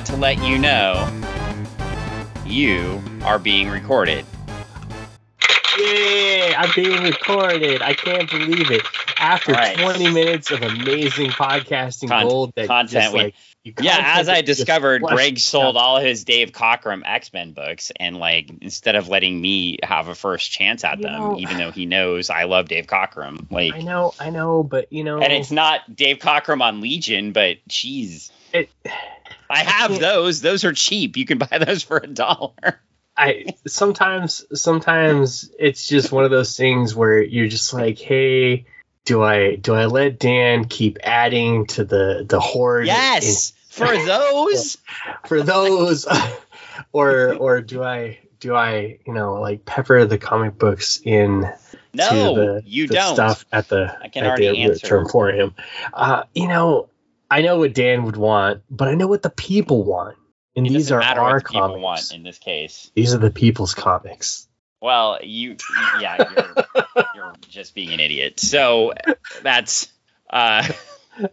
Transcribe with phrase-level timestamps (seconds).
[0.00, 1.22] want to let you know
[2.46, 4.24] you are being recorded.
[5.78, 6.54] Yay!
[6.54, 7.82] I'm being recorded.
[7.82, 8.80] I can't believe it.
[9.18, 9.76] After right.
[9.76, 15.02] 20 minutes of amazing podcasting Con- gold, that content just, like, Yeah, as I discovered,
[15.02, 15.80] Greg sold out.
[15.80, 20.14] all his Dave Cockrum X Men books, and like instead of letting me have a
[20.14, 23.74] first chance at You them, know- even though he knows I love Dave Cockrum, like,
[23.74, 27.58] I know, I know, but you know, and it's not Dave Cockrum on Legion, but
[27.68, 28.70] geez, it,
[29.50, 30.40] I have those.
[30.40, 31.16] Those are cheap.
[31.16, 32.80] You can buy those for a dollar.
[33.16, 38.66] I sometimes sometimes it's just one of those things where you're just like, hey,
[39.04, 42.86] do I do I let Dan keep adding to the the horde?
[42.86, 44.78] Yes, for those.
[45.26, 46.06] for those,
[46.92, 51.50] or or do I do I you know like pepper the comic books in
[51.92, 53.14] No, the, you the don't.
[53.14, 54.98] stuff at the I can at already the answer.
[54.98, 55.54] Emporium.
[55.92, 56.88] Uh, you know,
[57.30, 60.16] I know what Dan would want, but I know what the people want,
[60.56, 61.82] and It these are our what the people comics.
[61.82, 62.90] want in this case.
[62.94, 64.48] These are the people's comics.
[64.80, 65.56] Well, you,
[66.00, 68.40] yeah, you're, you're just being an idiot.
[68.40, 68.94] So
[69.42, 69.88] that's.
[70.28, 70.66] Uh,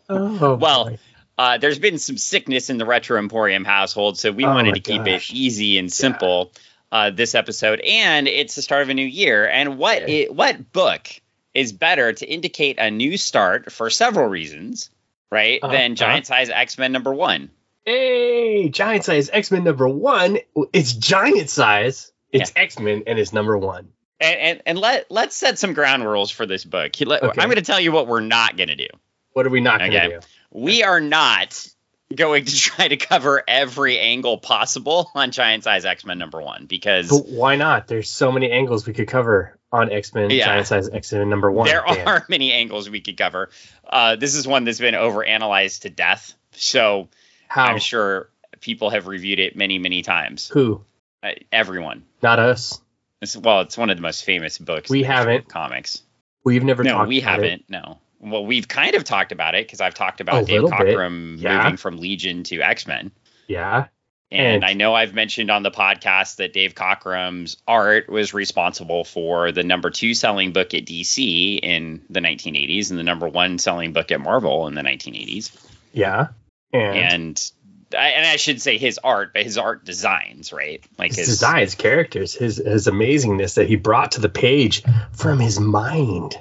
[0.09, 0.99] Oh, Well, boy.
[1.37, 4.81] uh, there's been some sickness in the Retro Emporium household, so we Oh wanted to
[4.81, 5.29] keep gosh.
[5.29, 6.51] it easy and simple
[6.91, 7.79] uh, this episode.
[7.79, 9.47] And it's the start of a new year.
[9.47, 10.25] And what Yeah.
[10.25, 11.07] i- what book
[11.53, 14.89] is better to indicate a new start for several reasons,
[15.31, 15.59] right?
[15.61, 15.95] Uh-huh, Than uh-huh.
[15.95, 17.49] Giant Size X Men number one.
[17.85, 20.39] hey, giant size X Men number one.
[20.73, 22.11] It's giant size.
[22.31, 23.89] It's X Men, and it's number one.
[24.19, 26.91] And, and, and let let's set some ground rules for this book.
[26.99, 27.41] Let- Okay.
[27.41, 28.87] I'm going to tell you what we're not going to do.
[29.33, 30.09] What are we not going to Okay.
[30.15, 30.19] do?
[30.51, 31.67] We are not
[32.15, 36.65] going to try to cover every angle possible on Giant Size X Men number one
[36.65, 37.87] because But why not?
[37.87, 40.45] There's so many angles we could cover on X Men Yeah.
[40.45, 41.67] giant size X Men number one.
[41.67, 42.07] there Dan.
[42.07, 43.49] are many angles we could cover.
[43.87, 47.09] Uh, this is one that's been overanalyzed to death, so
[47.49, 48.29] how I'm sure
[48.61, 50.47] people have reviewed it many, many times.
[50.47, 50.81] who
[51.21, 52.05] Uh, everyone.
[52.21, 52.81] not us.
[53.21, 54.89] It's, well, it's one of the most famous books.
[54.89, 55.49] We in the history haven't.
[55.49, 56.03] comics.
[56.43, 57.65] We've never No, we haven't.
[57.67, 57.97] No.
[58.19, 60.61] Well, we've kind of talked about it because I've talked about Dave.
[60.63, 61.57] Cockrum Yeah.
[61.63, 63.11] moving from Legion to X Men.
[63.47, 63.85] Yeah,
[64.31, 69.03] And And- I know I've mentioned on the podcast that Dave Cockrum's art was responsible
[69.05, 73.57] for the number two selling book at DC in the 1980s and the number one
[73.57, 75.51] selling book at Marvel in the 1980s.
[75.93, 76.27] yeah,
[76.73, 77.51] and, And
[77.97, 80.83] I, and I should say his art, but his art designs, right?
[80.97, 85.39] Like his his, designs, characters, his his amazingness that he brought to the page from
[85.39, 86.37] his mind.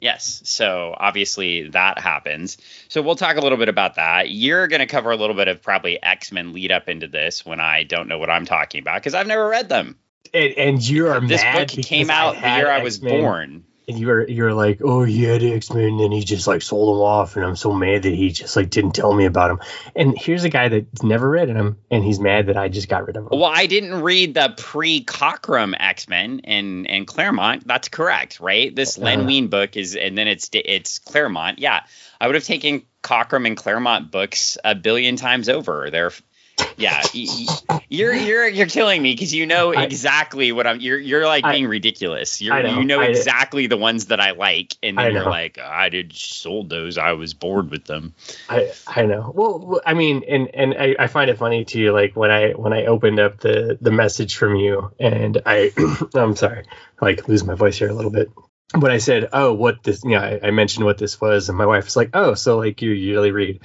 [0.00, 0.42] Yes.
[0.44, 2.58] So obviously that happens.
[2.88, 4.30] So we'll talk a little bit about that.
[4.30, 7.44] You're going to cover a little bit of probably X Men lead up into this
[7.44, 9.98] when I don't know what I'm talking about because I've never read them.
[10.32, 13.64] And, and you are This mad book came out the year I was born.
[13.86, 16.62] And you were you're like, oh, he had X Men, and then he just like
[16.62, 19.50] sold them off, and I'm so mad that he just like didn't tell me about
[19.50, 19.60] him.
[19.94, 23.06] And here's a guy that's never read him, and he's mad that I just got
[23.06, 23.28] rid of him.
[23.32, 27.66] Well, I didn't read the pre Cockrum X Men and and Claremont.
[27.66, 28.74] That's correct, right?
[28.74, 29.26] This Len Uh-huh.
[29.26, 31.58] Wein book is, and then it's it's Claremont.
[31.58, 31.80] Yeah,
[32.20, 35.90] I would have taken Cockrum and Claremont books a billion times over.
[35.90, 36.12] They're,
[36.76, 37.02] yeah,
[37.88, 40.80] you're you're you're killing me because you know exactly what I'm.
[40.80, 42.40] You're you're like I- being ridiculous.
[42.40, 45.58] You're know, you know I- exactly the ones that I like, and then you're like,
[45.58, 46.98] I did sold those.
[46.98, 48.14] I was bored with them.
[48.48, 49.32] I I know.
[49.34, 51.92] Well, I mean, and and I, I find it funny too.
[51.92, 55.72] Like when I when I opened up the the message from you, and I
[56.14, 56.64] I'm sorry,
[57.00, 58.30] like lose my voice here a little bit.
[58.76, 61.56] When I said, "Oh, what this," you know, I, I mentioned what this was, and
[61.56, 63.60] my wife was like, "Oh, so like you usually read,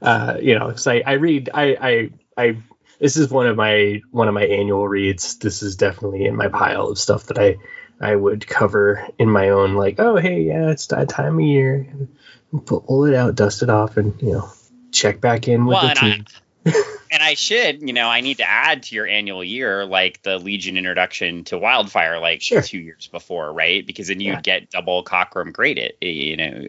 [0.00, 2.58] uh, you know?" So I, I read, I I I.
[3.00, 5.36] This is one of my one of my annual reads.
[5.38, 7.58] This is definitely in my pile of stuff that I
[8.00, 11.86] I would cover in my own like, oh hey, yeah, it's that time of year.
[12.66, 14.48] Pull it out, dust it off, and you know,
[14.92, 16.24] check back in with Well, the and I- team.
[17.10, 20.38] and I should, you know, I need to add to your annual year like the
[20.38, 22.62] Legion introduction to Wildfire, like Sure.
[22.62, 23.84] two years before, right?
[23.86, 24.40] Because then you'd Yeah.
[24.40, 26.64] get double Cockrum graded, eh, you know,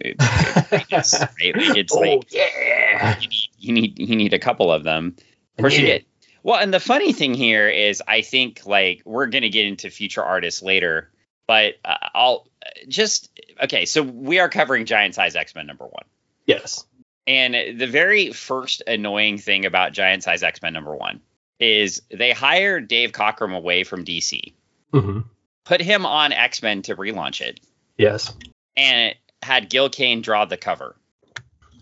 [0.70, 1.56] greatness, right?
[1.56, 5.16] Like it's oh like yeah, you need, you need you need a couple of them.
[5.58, 6.06] Of course, you did.
[6.44, 10.24] Well, and the funny thing here is, I think like we're gonna get into future
[10.24, 11.10] artists later,
[11.48, 12.48] but uh, I'll
[12.88, 13.30] just
[13.64, 13.86] okay.
[13.86, 16.04] So we are covering Giant Size X Men number one.
[16.46, 16.86] yes,
[17.26, 21.22] And the very first annoying thing about Giant Size X Men number one
[21.60, 24.54] is they hired Dave Cockrum away from DC,
[24.92, 25.22] hmm
[25.64, 27.60] put him on X Men to relaunch it,
[27.98, 28.32] yes.
[28.78, 30.96] and it had Gil Kane draw the cover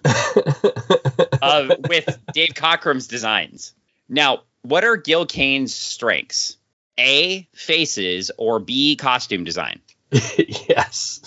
[1.43, 3.73] of with Dave Cockrum's designs.
[4.09, 6.57] Now, what are Gil Kane's strengths?
[6.99, 9.81] A faces or B costume design.
[10.11, 11.21] yes,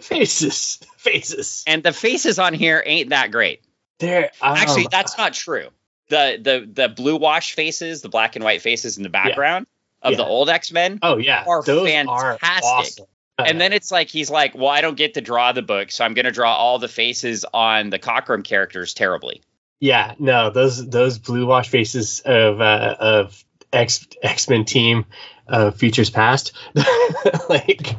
[0.00, 1.62] faces, faces.
[1.66, 3.62] And the faces on here ain't that great.
[3.98, 5.68] There, um, Actually, that's not true.
[6.08, 9.66] the the the blue wash faces, the black and white faces in the background
[10.02, 10.16] of Yeah.
[10.18, 10.98] the old X Men.
[11.02, 12.42] Oh yeah, Are those fantastic.
[12.42, 13.06] are awesome.
[13.38, 16.04] And then it's like he's like, well, I don't get to draw the book, so
[16.04, 19.42] I'm going to draw all the faces on the Cockrum characters terribly.
[19.78, 25.04] Yeah, no, those those blue wash faces of uh, of X X Men team
[25.46, 26.52] uh, futures past,
[27.48, 27.98] like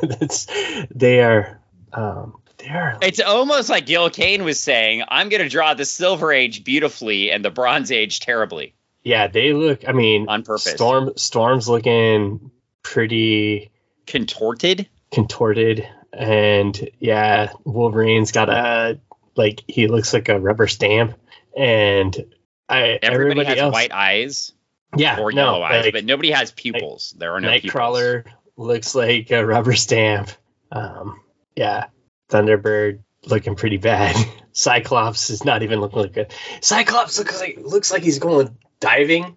[0.00, 0.46] that's
[0.94, 1.60] they are
[1.92, 5.84] um, they are It's almost like Gil Kane was saying, I'm going to draw the
[5.84, 9.88] Silver Age beautifully and the Bronze Age terribly yeah they look.
[9.88, 10.70] I mean, on purpose.
[10.70, 12.50] Storm Storm's looking
[12.82, 13.70] pretty
[14.08, 14.88] Contorted.
[15.12, 18.98] contorted, and yeah, Wolverine's got a
[19.36, 21.18] like he looks like a rubber stamp,
[21.56, 22.16] and
[22.68, 24.52] I Everybody, everybody has else, white eyes
[24.96, 27.14] yeah, or no, yellow eyes, like, but nobody has pupils.
[27.16, 27.72] there are no pupils.
[27.72, 28.24] Nightcrawler
[28.56, 30.30] looks like a rubber stamp.
[30.72, 31.20] Um,
[31.54, 31.86] yeah,
[32.30, 34.16] Thunderbird looking pretty bad.
[34.52, 36.34] Cyclops is not even looking like good.
[36.60, 39.36] Cyclops looks like looks like he's going diving.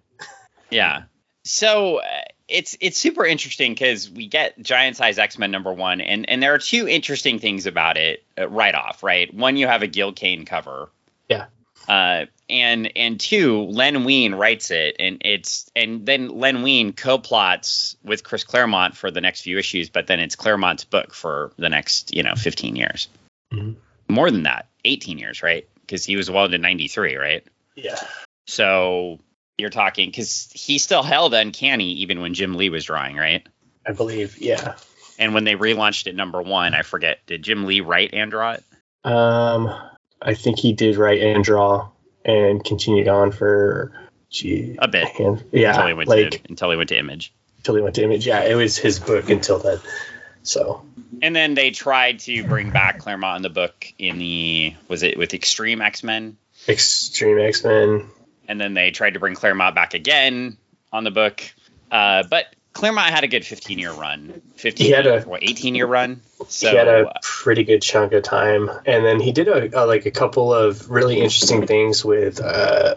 [0.70, 1.04] Yeah.
[1.44, 6.00] So uh, it's it's super interesting because we get giant size X Men number one,
[6.00, 9.02] and and there are two interesting things about it uh, right off.
[9.02, 10.90] Right, one you have a Gil Kane cover.
[11.28, 11.46] Yeah.
[11.88, 17.96] Uh, and and two, Len Wein writes it, and it's and then Len Wein co-plots
[18.04, 21.68] with Chris Claremont for the next few issues, but then it's Claremont's book for the
[21.68, 23.08] next you know 15 years,
[23.52, 23.76] Mhm.
[24.08, 25.66] more than that, 18 years, right?
[25.80, 27.44] Because he was well into 93, right?
[27.74, 27.98] Yeah.
[28.46, 29.18] So
[29.62, 33.46] you're talking because he still held Uncanny even when Jim Lee was drawing, right?
[33.86, 34.36] I believe.
[34.38, 34.74] Yeah.
[35.18, 38.52] And when they relaunched it number one, I forget, did Jim Lee write and draw
[38.52, 38.64] it?
[39.04, 39.72] Um,
[40.20, 41.88] I think he did write and draw
[42.24, 43.92] and continued on for
[44.30, 45.08] gee A bit.
[45.08, 47.32] hand- yeah, until he went like to until he went to Image.
[47.58, 48.26] until he went to Image.
[48.26, 49.78] Yeah, it was his book until then.
[50.44, 50.84] So
[51.20, 55.16] And then they tried to bring back Claremont in the book in the was it
[55.18, 56.36] with Extreme X Men?
[56.68, 58.08] Extreme X Men.
[58.48, 60.56] And then they tried to bring Claremont back again
[60.92, 61.42] on the book.
[61.90, 65.74] Uh, but Claremont had a good 15 year run, 15 He had a- what 18
[65.74, 66.22] year run.
[66.48, 69.86] So he had a pretty good chunk of time, and then he did a, a
[69.86, 72.94] like a couple of really interesting things with uh,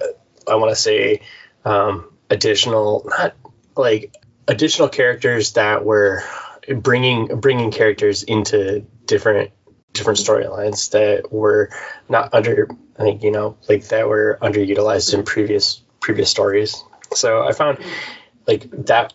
[0.48, 1.22] I want to say
[1.64, 3.36] um, additional not
[3.76, 4.16] like
[4.48, 6.24] additional characters that were
[6.76, 9.52] bringing bringing characters into different
[9.96, 11.70] different storylines that were
[12.10, 12.70] not under
[13.00, 16.84] I think you know like that were underutilized in previous previous stories.
[17.14, 17.80] So I found
[18.48, 19.14] like that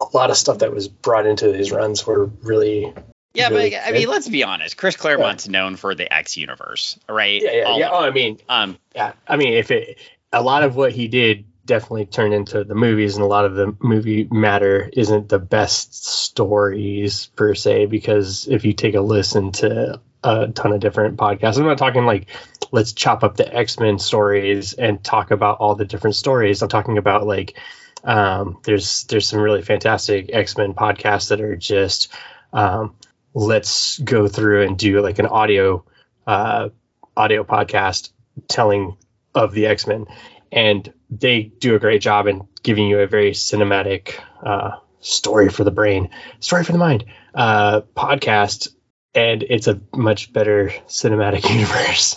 [0.00, 2.92] a lot of stuff that was brought into these runs were really
[3.34, 4.08] Yeah, really but I mean, good.
[4.10, 4.76] let's be honest.
[4.76, 7.40] Chris Claremont's known for the X universe, right?
[7.42, 7.90] yeah yeah All yeah.
[7.92, 8.00] Oh.
[8.04, 9.98] I mean Um, yeah i mean if it
[10.32, 13.54] a lot of what he did definitely turned into the movies and a lot of
[13.54, 19.52] the movie matter isn't the best stories per se because if you take a listen
[19.52, 21.58] to a ton of different podcasts.
[21.58, 22.28] I'm not talking like
[22.70, 26.62] let's chop up the x-men stories and talk about all the different stories.
[26.62, 27.58] I'm talking about like
[28.04, 32.12] um, there's there's some really fantastic x-men podcasts that are just
[32.52, 32.96] um,
[33.34, 35.84] let's go through and do like an audio
[36.26, 36.68] uh,
[37.16, 38.10] audio podcast
[38.48, 38.96] telling
[39.34, 40.06] of the X Men,
[40.50, 45.64] and they do a great job in giving you a very cinematic uh, story for
[45.64, 46.10] the brain,
[46.40, 47.04] story for the mind
[47.34, 48.68] uh, podcast,
[49.14, 52.16] and it's a much better cinematic universe.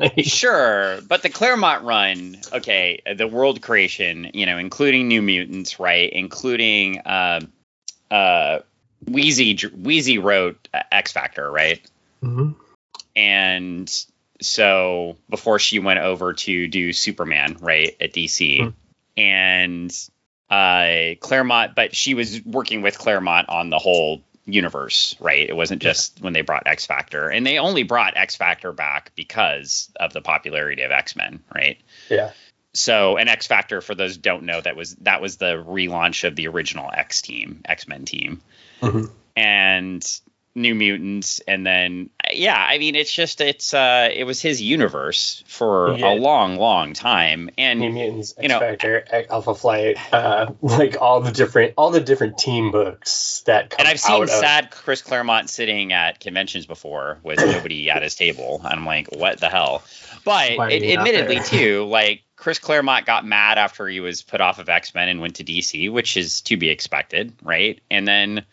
[0.00, 5.80] Like, sure, but the Claremont run, okay, the world creation, you know, including New Mutants,
[5.80, 6.10] right?
[6.12, 7.40] Including uh,
[8.10, 8.60] uh,
[9.06, 9.56] Weezie.
[9.58, 11.80] Weezie wrote uh, X Factor, right?
[12.22, 12.54] mhm.
[13.16, 14.04] and
[14.42, 18.68] so before she went over to do Superman, right at DC, Hmm.
[19.16, 20.08] and
[20.50, 25.48] uh, Claremont, but she was working with Claremont on the whole universe, right?
[25.48, 29.12] It wasn't just when they brought X Factor, and they only brought X Factor back
[29.16, 31.78] because of the popularity of X Men, right?
[32.08, 32.30] Yeah.
[32.72, 36.24] So, an X Factor, for those who don't know, that was that was the relaunch
[36.24, 38.40] of the original X team, X Men team
[38.80, 39.10] Mhm.
[39.36, 40.20] and
[40.54, 45.44] New Mutants, and then yeah, I mean it's just it's uh it was his universe
[45.46, 46.12] for Yeah.
[46.12, 50.96] a long, long time, and New Mutants, X you know- Factor, Alpha Flight, uh, like
[51.00, 54.70] all the different all the different team books that come and I've seen of sad
[54.70, 59.48] Chris Claremont sitting at conventions before with nobody at his table, I'm like, what the
[59.48, 59.82] hell?
[60.24, 64.68] But it, admittedly, too, like Chris Claremont got mad after he was put off of
[64.68, 67.80] X Men and went to DC, which is to be expected, right?
[67.90, 68.44] And then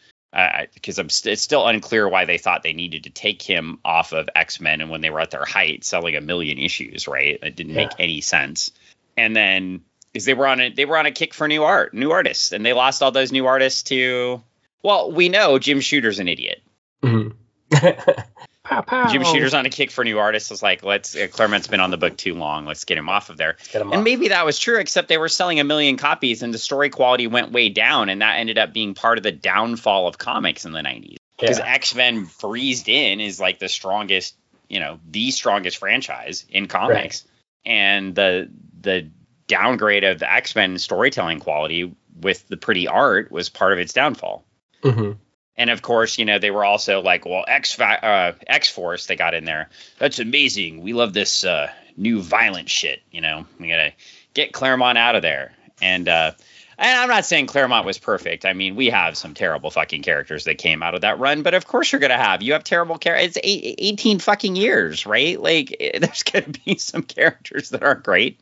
[0.73, 4.11] because I'm st- it's still unclear why they thought they needed to take him off
[4.13, 7.39] of X Men and when they were at their height selling a million issues, right?
[7.41, 8.71] It didn't make any sense.
[9.15, 9.81] And then
[10.11, 12.51] because they were on a they were on a kick for new art, new artists,
[12.51, 14.41] and they lost all those new artists to.
[14.83, 16.61] Well, we know Jim Shooter's an idiot.
[17.03, 17.33] Mhm.
[18.67, 19.07] Pow pow.
[19.11, 20.49] Jim Shooter's on a kick for new artists.
[20.49, 22.65] Was like, let's uh, Claremont's been on the book too long.
[22.65, 23.55] Let's get him off of there.
[23.71, 24.03] Get 'em And off.
[24.03, 27.27] maybe that was true, except they were selling a million copies, and the story quality
[27.27, 30.71] went way down, and that ended up being part of the downfall of comics in
[30.73, 31.15] the '90s.
[31.39, 31.65] Because Yeah.
[31.73, 34.35] X Men breezed in is like the strongest,
[34.67, 37.23] you know, the strongest franchise in comics,
[37.65, 38.49] and the
[38.81, 39.09] the
[39.47, 43.93] downgrade of the X Men storytelling quality with the pretty art was part of its
[43.93, 44.43] downfall.
[44.83, 45.11] hmm
[45.57, 49.15] And of course, you know, they were also like, well, X uh, X Force they
[49.15, 49.69] got in there.
[49.99, 50.81] That's amazing.
[50.81, 53.01] We love this uh, new violent shit.
[53.11, 53.93] You know, we gotta
[54.33, 55.53] get Claremont out of there.
[55.81, 56.31] And uh,
[56.79, 58.45] and I'm not saying Claremont was perfect.
[58.45, 61.55] I mean, we have some terrible fucking characters that came out of that run, but
[61.55, 62.43] of course you're gonna have.
[62.43, 63.35] You have terrible characters.
[63.35, 65.41] It's eight, 18 fucking years, right?
[65.41, 68.39] Like, there's gonna be some characters that aren't great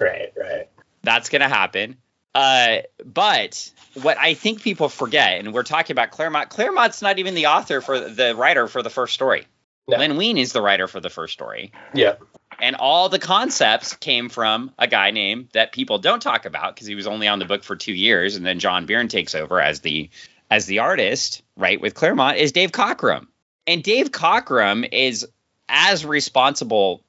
[0.00, 0.68] Right, right.
[1.02, 1.96] that's going to happen.
[2.34, 3.70] Uh, but
[4.02, 6.48] what I think people forget, and we're talking about Claremont.
[6.48, 9.46] Claremont's not even the author for the writer for the first story.
[9.88, 9.98] No.
[9.98, 12.14] Len Wein is the writer for the first story, Yeah.
[12.60, 16.86] and all the concepts came from a guy named that people don't talk about because
[16.86, 19.60] he was only on the book for two years, and then John Byrne takes over
[19.60, 20.08] as the
[20.50, 21.80] as the artist, right?
[21.80, 23.26] With Claremont is Dave Cockrum,
[23.66, 25.26] and Dave Cockrum is
[25.68, 27.02] as responsible.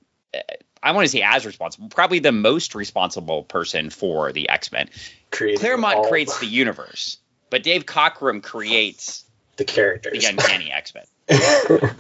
[0.84, 4.90] I want to say as responsible, probably the most responsible person for the X Men.
[5.32, 7.18] Claremont all creates the universe,
[7.50, 9.24] but Dave Cockrum creates
[9.56, 10.22] the characters.
[10.22, 11.06] the uncanny X Men.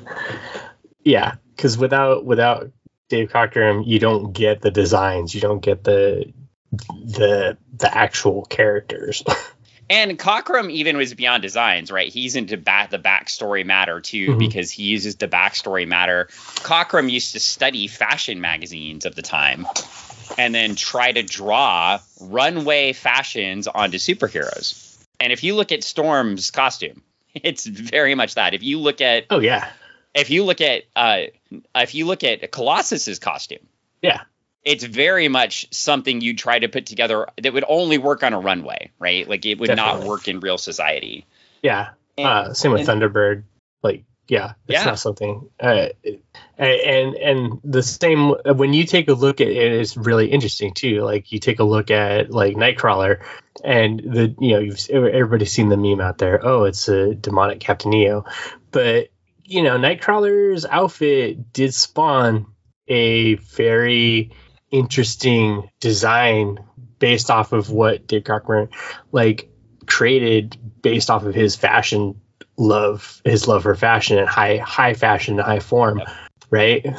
[1.03, 2.71] yeah, because without without
[3.07, 5.33] Dave Cockrum, you don't get the designs.
[5.33, 6.33] You don't get the
[6.71, 9.23] the the actual characters.
[9.93, 12.11] And Cockrum even was beyond designs, right?
[12.11, 14.39] He's into back the backstory matter too Mhm.
[14.39, 16.29] because he uses the backstory matter.
[16.63, 19.67] Cockrum used to study fashion magazines of the time
[20.37, 24.97] and then try to draw runway fashions onto superheroes.
[25.19, 27.03] And if you look at Storm's costume,
[27.35, 28.55] it's very much that.
[28.55, 29.69] If you look at oh yeah,
[30.15, 31.23] if you look at uh
[31.75, 33.67] if you look at Colossus's costume,
[34.01, 34.21] Yeah.
[34.65, 38.39] It's very much something you'd try to put together that would only work on a
[38.39, 39.27] runway, right?
[39.27, 41.25] Like it would not work in real society.
[41.61, 41.89] yeah.
[42.17, 43.43] And- uh, same with and- Thunderbird.
[43.81, 44.85] Like yeah, it's Yeah.
[44.85, 45.49] not something.
[45.59, 45.87] Uh,
[46.57, 51.01] and and the same when you take a look at it, it's really interesting too.
[51.01, 53.21] Like you take a look at like Nightcrawler,
[53.63, 56.39] and the you know you've everybody's seen the meme out there.
[56.45, 58.25] Oh, it's a demonic Captain Neo,
[58.71, 59.09] but
[59.43, 62.45] you know Nightcrawler's outfit did spawn
[62.87, 64.31] a very
[64.73, 66.59] interesting design
[66.99, 68.69] based off of what Dave Cockrum
[69.11, 69.49] like
[69.85, 72.19] created based off of his fashion
[72.57, 76.09] love, his love for fashion and high high fashion and high form, Yep.
[76.49, 76.85] right?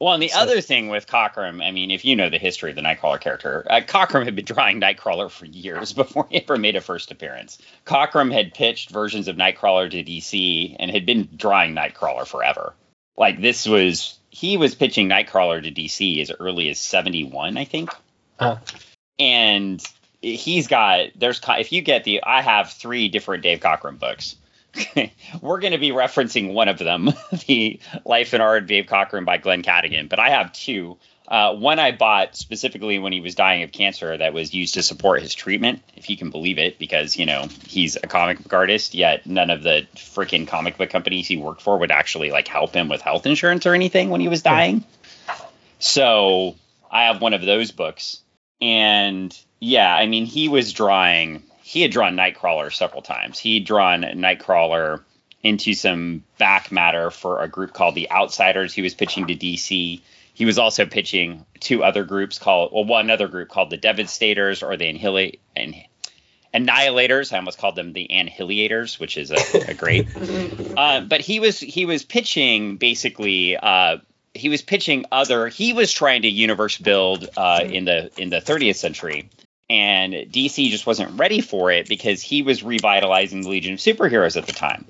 [0.00, 2.70] Well, and the So- other thing with Cockrum, I mean, if you know the history
[2.70, 6.56] of the Nightcrawler character, uh, Cockrum had been drawing Nightcrawler for years before he ever
[6.56, 7.58] made a first appearance.
[7.84, 12.74] Cockrum had pitched versions of Nightcrawler to DC and had been drawing Nightcrawler forever.
[13.16, 17.90] Like this was, he was pitching Nightcrawler to DC as early as 71, I think.
[18.38, 18.56] Uh.
[19.18, 19.82] And
[20.20, 24.36] he's got, there's, if you get the, I have three different Dave Cockrum books.
[25.40, 27.10] We're going to be referencing one of them,
[27.46, 30.98] the Life and Art of Dave Cockrum by Glenn Cadigan, but I have two.
[31.28, 34.82] Uh, one I bought specifically when he was dying of cancer that was used to
[34.82, 38.52] support his treatment, if you can believe it, because, you know, he's a comic book
[38.54, 42.48] artist, yet none of the freaking comic book companies he worked for would actually like
[42.48, 44.84] help him with health insurance or anything when he was dying.
[45.78, 46.56] So
[46.90, 48.22] I have one of those books.
[48.62, 53.38] And yeah, I mean, he was drawing, he had drawn Nightcrawler several times.
[53.38, 55.02] He'd drawn Nightcrawler
[55.42, 60.00] into some back matter for a group called the Outsiders he was pitching to DC.
[60.38, 64.62] He was also pitching two other groups called, well, one other group called the Devastators
[64.62, 65.74] or the Annihil- and
[66.54, 67.32] Annihilators.
[67.32, 70.06] I almost called them the Annihilators, which is a, a great.
[70.76, 73.56] Uh, but he was he was pitching basically.
[73.56, 73.96] Uh,
[74.32, 75.48] he was pitching other.
[75.48, 79.28] He was trying to universe build uh, in the in the 30th century,
[79.68, 84.36] and DC just wasn't ready for it because he was revitalizing the Legion of Superheroes
[84.36, 84.84] at the time.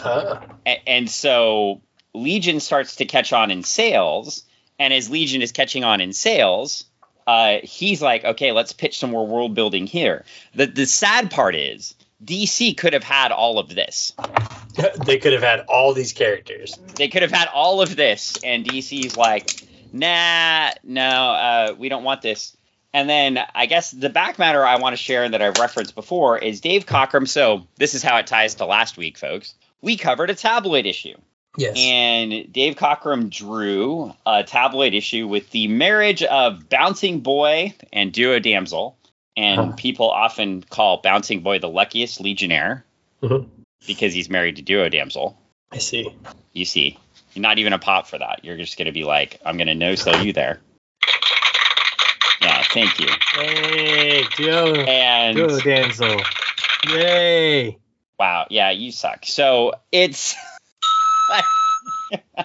[0.00, 1.80] Uh, A- and so
[2.14, 4.44] Legion starts to catch on in sales,
[4.82, 6.86] and as Legion is catching on in sales,
[7.24, 10.24] uh, he's like, okay, let's pitch some more world building here.
[10.56, 14.12] The the sad part is DC could have had all of this.
[15.06, 16.76] they could have had all these characters.
[16.96, 19.62] They could have had all of this, and DC's like,
[19.92, 22.56] nah, no, uh, we don't want this.
[22.92, 26.38] And then I guess the back matter I want to share that I've referenced before
[26.38, 27.28] is Dave Cockrum.
[27.28, 29.54] So this is how it ties to last week, folks.
[29.80, 31.16] We covered a tabloid issue.
[31.56, 31.76] Yes.
[31.78, 38.38] And Dave Cockrum drew a tabloid issue with the marriage of Bouncing Boy and Duo
[38.38, 38.96] Damsel.
[39.36, 39.72] And Huh.
[39.76, 42.84] people often call Bouncing Boy the luckiest Legionnaire
[43.22, 43.48] Mhm.
[43.86, 45.36] because he's married to Duo Damsel.
[45.70, 46.10] I see.
[46.52, 46.98] You see.
[47.34, 48.40] You're not even a pop for that.
[48.44, 50.60] You're just gonna be like, I'm gonna no sell you there.
[52.42, 53.08] Yeah, thank you.
[53.34, 54.74] Hey, Duo.
[54.84, 56.20] And Joe Damsel.
[56.88, 57.78] Yay.
[58.18, 59.24] wow, yeah, you suck.
[59.24, 60.34] So it's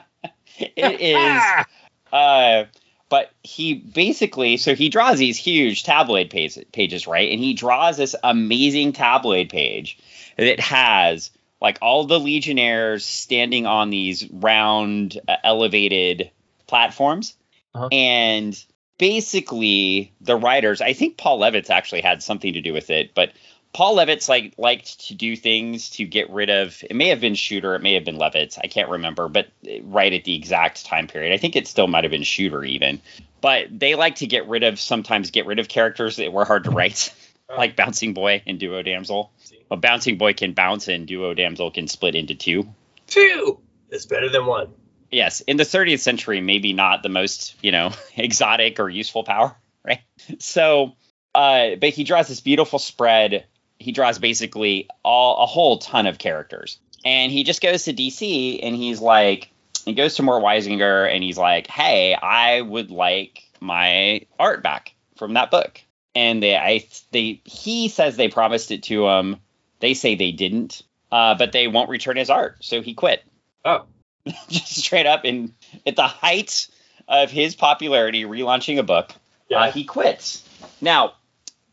[0.57, 1.65] it is.
[2.11, 2.65] Uh
[3.09, 7.31] but he basically so he draws these huge tabloid pages, pages right?
[7.31, 9.97] And he draws this amazing tabloid page
[10.37, 16.31] that has like all the legionnaires standing on these round uh, elevated
[16.67, 17.35] platforms.
[17.77, 17.89] Uh-huh.
[17.91, 18.65] and
[18.97, 23.33] basically the writers i think paul levitz actually had something to do with it but
[23.77, 27.35] paul levitz like liked to do things to get rid of it may have been
[27.35, 30.85] shooter it may have been levitz i can't remember but uh, right at the exact
[30.85, 31.33] time period.
[31.33, 33.01] I think it still might have been shooter even.
[33.41, 36.63] But they like to get rid of sometimes get rid of characters that were hard
[36.63, 37.13] to write
[37.57, 39.31] like bouncing boy and duo damsel.
[39.69, 42.73] Well, bouncing boy can bounce and duo damsel can split into two.
[43.07, 43.59] Two.
[43.89, 44.73] It's better than one.
[45.11, 49.55] yes in the 30th century maybe not the most you know exotic or useful power
[49.85, 50.01] right?
[50.39, 50.95] So
[51.35, 53.45] uh but he draws this beautiful spread
[53.79, 56.79] he draws basically all a whole ton of characters.
[57.05, 59.51] And he just goes to dc and he's like
[59.85, 64.93] he goes to Mort Weisinger and he's like hey i would like my art back
[65.17, 65.81] from that book.
[66.15, 69.37] And they i they he says they promised it to him.
[69.79, 72.57] They say they didn't uh, but they won't return his art.
[72.61, 73.23] So he quit.
[73.63, 73.85] Oh.
[74.49, 75.23] just straight up.
[75.23, 75.53] In
[75.85, 76.67] at the height
[77.07, 79.13] of his popularity relaunching a book
[79.55, 80.43] uh, he quits.
[80.81, 81.13] Now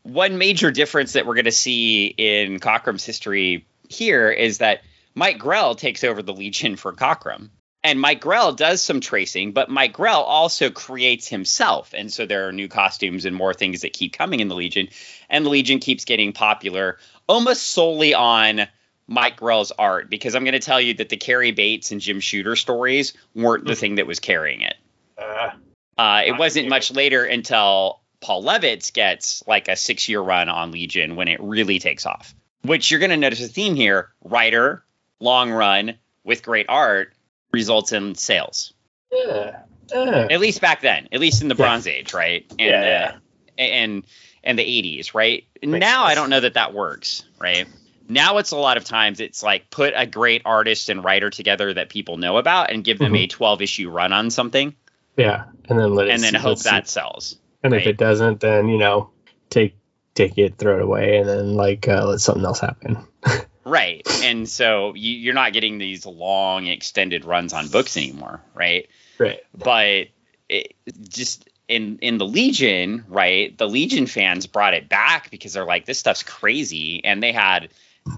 [0.05, 4.81] one major difference that we're going to see in Cockrum's history here is that
[5.15, 7.49] mike grell takes over the legion for cockram
[7.83, 12.47] and mike grell does some tracing but mike grell also creates himself and so there
[12.47, 14.87] are new costumes and more things that keep coming in the legion
[15.29, 16.97] and the legion keeps getting popular
[17.27, 18.67] almost solely on
[19.07, 22.19] Mike Grell's art because I'm going to tell you that the Cary Bates and Jim
[22.19, 23.77] Shooter stories weren't the Mhm.
[23.77, 24.75] thing that was carrying it.
[25.15, 25.51] Uh,
[25.95, 30.71] Uh, it wasn't much later until Paul Levitz gets like a six year run on
[30.71, 32.33] Legion when it really takes off.
[32.63, 34.83] Which you're going to notice a theme here writer,
[35.19, 37.13] long run with great art
[37.51, 38.73] results in sales.
[39.11, 39.59] yeah.
[39.93, 41.63] Uh, At least back then, at least in the Yeah.
[41.63, 42.43] Bronze Age, right?
[42.51, 43.11] And, Yeah.
[43.15, 44.03] uh, and
[44.43, 45.43] and the 80s, right?
[45.61, 47.67] Makes now I don't know that that works, right?
[48.09, 51.71] Now it's a lot of times it's like put a great artist and writer together
[51.73, 53.23] that people know about and give them Mhm.
[53.23, 54.75] a 12 issue run on something
[55.17, 55.43] yeah.
[55.69, 56.69] And then let it and then hope let's see.
[56.71, 57.37] that sells.
[57.65, 59.09] And if it doesn't, then you know,
[59.49, 59.75] take
[60.13, 62.97] take it, throw it away, and then like uh, let something else happen.
[63.67, 64.05] Right.
[64.21, 68.87] And so you, you're not getting these long extended runs on books anymore, right?
[69.17, 69.39] Right.
[69.57, 70.09] but
[70.47, 70.75] it
[71.09, 73.57] just in in the Legion, right?
[73.57, 77.69] The Legion fans brought it back because they're like, this stuff's crazy, and they had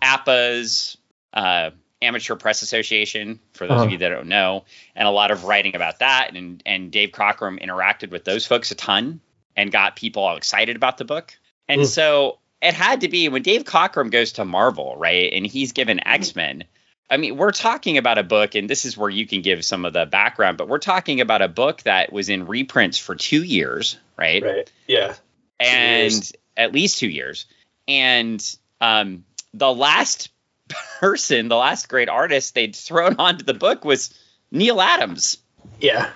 [0.03, 0.97] appas.
[1.33, 3.85] uh, Amateur Press Association, for those Uh-huh.
[3.85, 7.09] of you that don't know, and a lot of writing about that, and and Dave
[7.09, 9.19] Cockrum interacted with those folks a ton
[9.57, 11.85] and got people all excited about the book, and Mm.
[11.87, 16.07] so it had to be when Dave Cockrum goes to Marvel, right, and he's given
[16.07, 16.63] X Men.
[17.09, 19.85] I mean, we're talking about a book, and this is where you can give some
[19.85, 23.43] of the background, but we're talking about a book that was in reprints for two
[23.43, 24.43] years, right?
[24.43, 24.71] Right.
[24.87, 25.15] Yeah.
[25.59, 27.45] And at least two years.
[27.87, 28.43] And
[28.81, 30.29] um, the last
[30.99, 34.13] person, the last great artist they'd thrown onto the book was
[34.51, 35.37] Neal Adams.
[35.79, 36.09] Yeah.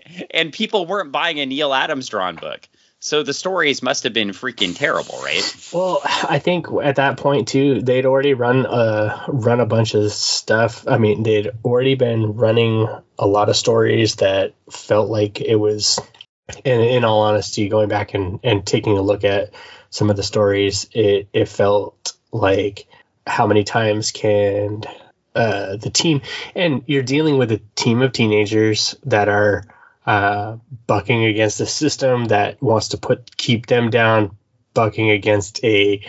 [0.30, 2.68] and people weren't buying a Neal Adams drawn book.
[3.00, 5.70] So the stories must have been freaking terrible, right?
[5.72, 10.12] Well, I think at that point too, they'd already run uh run a bunch of
[10.12, 10.86] stuff.
[10.86, 12.86] I mean, they'd already been running
[13.18, 16.00] a lot of stories that felt like it was.
[16.64, 19.54] In, in all honesty, going back and, and taking a look at
[19.90, 22.88] some of the stories, it, it felt like
[23.26, 24.82] how many times can
[25.34, 26.20] uh, the team
[26.54, 29.64] and you're dealing with a team of teenagers that are
[30.06, 34.36] uh, bucking against a system that wants to put keep them down,
[34.74, 36.04] bucking against a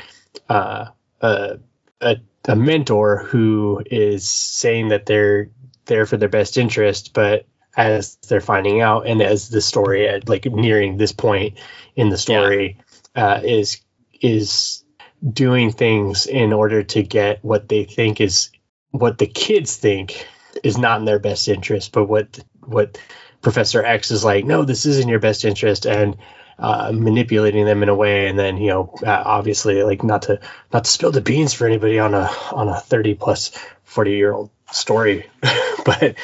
[0.49, 0.85] uh,
[1.21, 1.59] a,
[2.01, 5.49] a a mentor who is saying that they're
[5.85, 10.29] there for their best interest, but as they're finding out, and as the story at
[10.29, 11.57] like nearing this point
[11.95, 12.79] in the story
[13.15, 13.81] uh, is
[14.21, 14.83] is
[15.31, 18.51] doing things in order to get what they think is
[18.91, 20.27] what the kids think
[20.63, 22.97] is not in their best interest, but what what
[23.43, 26.17] Professor X is like, no, this is in your best interest, and
[26.57, 30.39] uh, manipulating them in a way, and then you know, uh, obviously, like not to
[30.71, 33.51] not to spill the beans for anybody on a on a thirty plus
[33.83, 35.27] forty year old story,
[35.85, 36.15] but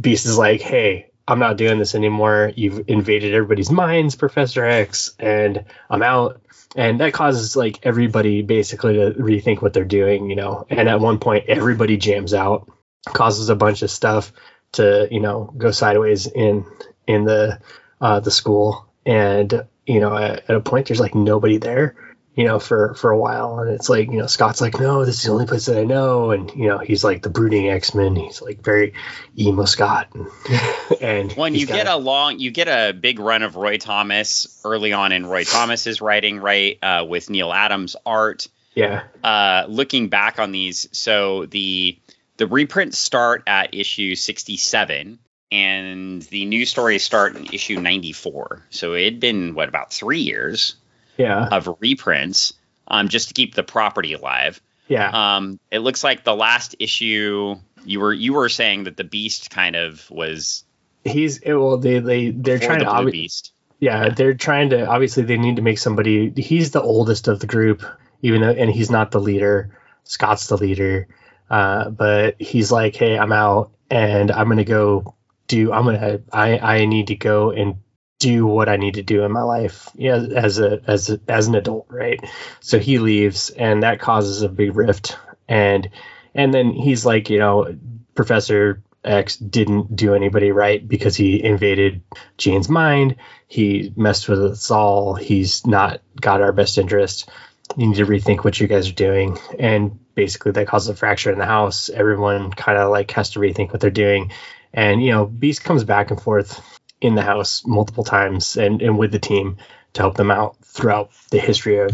[0.00, 2.52] Beast is like, hey, I'm not doing this anymore.
[2.54, 6.40] You've invaded everybody's minds, Professor X, and I'm out.
[6.74, 10.66] And that causes like everybody basically to rethink what they're doing, you know.
[10.68, 12.70] And at one point, everybody jams out
[13.06, 14.32] causes a bunch of stuff
[14.76, 16.64] to you know go sideways in
[17.06, 17.60] in the
[18.00, 21.96] uh, the school, and you know at, at a point there's like nobody there,
[22.36, 25.16] you know for for a while, and it's like you know Scott's like no this
[25.16, 27.94] is the only place that I know, and you know he's like the brooding X
[27.94, 28.92] Men, he's like very
[29.38, 30.28] emo Scott, and,
[31.00, 34.92] and when you get a long you get a big run of Roy Thomas early
[34.92, 38.48] on in Roy Thomas's writing, right, uh, with Neal Adams art.
[38.74, 39.04] Yeah.
[39.24, 41.98] Uh, looking back on these, so the
[42.36, 45.18] the reprints start at issue 67
[45.52, 50.20] and the new stories start in issue 94 so it had been what about three
[50.20, 50.76] years
[51.16, 51.48] yeah.
[51.50, 52.52] of reprints
[52.88, 54.60] um, just to keep the property alive.
[54.88, 55.36] Yeah.
[55.36, 59.50] Um, it looks like the last issue you were you were saying that the beast
[59.50, 60.64] kind of was
[61.04, 63.52] he's well they they they're trying the to obvi- beast.
[63.80, 64.08] Yeah, Yeah.
[64.10, 67.82] they're trying to obviously they need to make somebody he's the oldest of the group
[68.22, 69.76] even though and he's not the leader.
[70.04, 71.08] Scott's the leader
[71.50, 75.14] uh, but he's like hey i'm out and i'm gonna go
[75.46, 77.76] do i'm gonna i i need to go and
[78.18, 81.46] do what i need to do in my life yeah as a as a, as
[81.48, 82.20] an adult right
[82.60, 85.16] so he leaves and that causes a big rift
[85.48, 85.90] and
[86.34, 87.76] and then he's like you know
[88.14, 92.02] professor x didn't do anybody right because he invaded
[92.36, 93.16] Jean's mind.
[93.46, 95.14] He messed with us all.
[95.14, 97.28] He's not got our best interest.
[97.76, 99.38] You need to rethink what you guys are doing.
[99.58, 101.88] And basically, that causes a fracture in the house.
[101.88, 104.32] Everyone kind of like has to rethink what they're doing.
[104.72, 106.60] And, you know, Beast comes back and forth
[107.00, 109.58] in the house multiple times and, and with the team
[109.92, 111.90] to help them out throughout the history of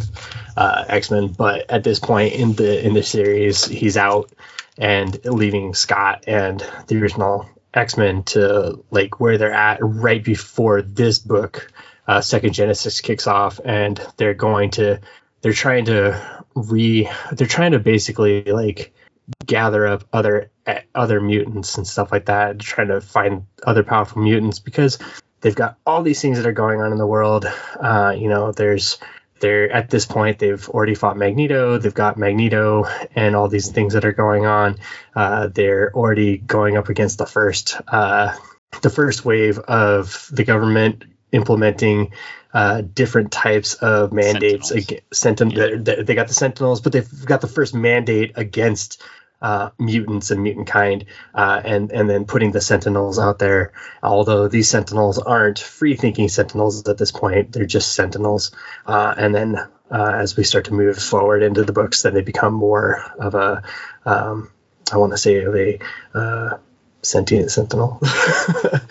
[0.56, 1.28] uh, X-Men.
[1.28, 4.32] But at this point in the in the series, he's out
[4.78, 11.18] and leaving Scott and the original X-Men to like where they're at right before this
[11.18, 11.72] book,
[12.08, 15.00] uh, Second Genesis kicks off, and they're going to
[15.42, 18.94] they're trying to re they're trying to basically like
[19.46, 24.22] gather up other eh, other mutants and stuff like that, trying to find other powerful
[24.22, 24.98] mutants because
[25.40, 27.46] they've got all these things that are going on in the world.
[27.78, 28.98] Uh, you know, there's
[29.40, 31.78] they're at this point they've already fought Magneto.
[31.78, 34.78] They've got Magneto and all these things that are going on.
[35.14, 38.34] Uh, they're already going up against the first uh,
[38.80, 42.12] the first wave of the government implementing
[42.52, 44.68] uh, different types of mandates.
[44.68, 45.02] Sentinels.
[45.12, 45.76] Sentin- Yeah.
[45.96, 49.02] they, they got the Sentinels, but they've got the first mandate against
[49.40, 53.72] uh, mutants and mutant kind, uh, and and then putting the Sentinels out there.
[54.02, 58.52] Although these Sentinels aren't free-thinking Sentinels at this point, they're just Sentinels.
[58.86, 59.56] Uh, and then
[59.90, 63.34] uh, as we start to move forward into the books, then they become more of
[63.34, 63.62] a,
[64.06, 64.50] um,
[64.92, 65.78] I want to say, of a
[66.14, 66.58] uh,
[67.02, 68.00] sentient Sentinel.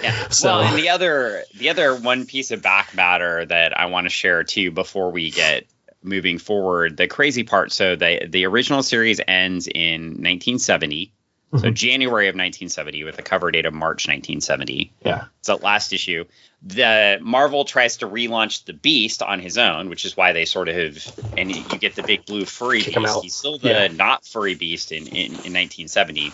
[0.04, 0.30] Yeah.
[0.30, 4.06] So- Well, and the other the other one piece of back matter that I want
[4.06, 5.66] to share too before we get
[6.04, 7.72] moving forward, the crazy part.
[7.72, 11.14] So the the original series ends in 1970.
[11.54, 11.74] So Mhm.
[11.74, 14.94] January of 1970 with a cover date of March 1970.
[15.06, 15.26] yeah.
[15.40, 16.24] It's the last issue.
[16.64, 20.70] The Marvel tries to relaunch the Beast on his own, which is why they sort
[20.70, 23.20] of have, and you you get the big blue furry Kick Beast.
[23.24, 23.88] He's still the Yeah.
[23.88, 26.32] not furry Beast in, in, in 1970.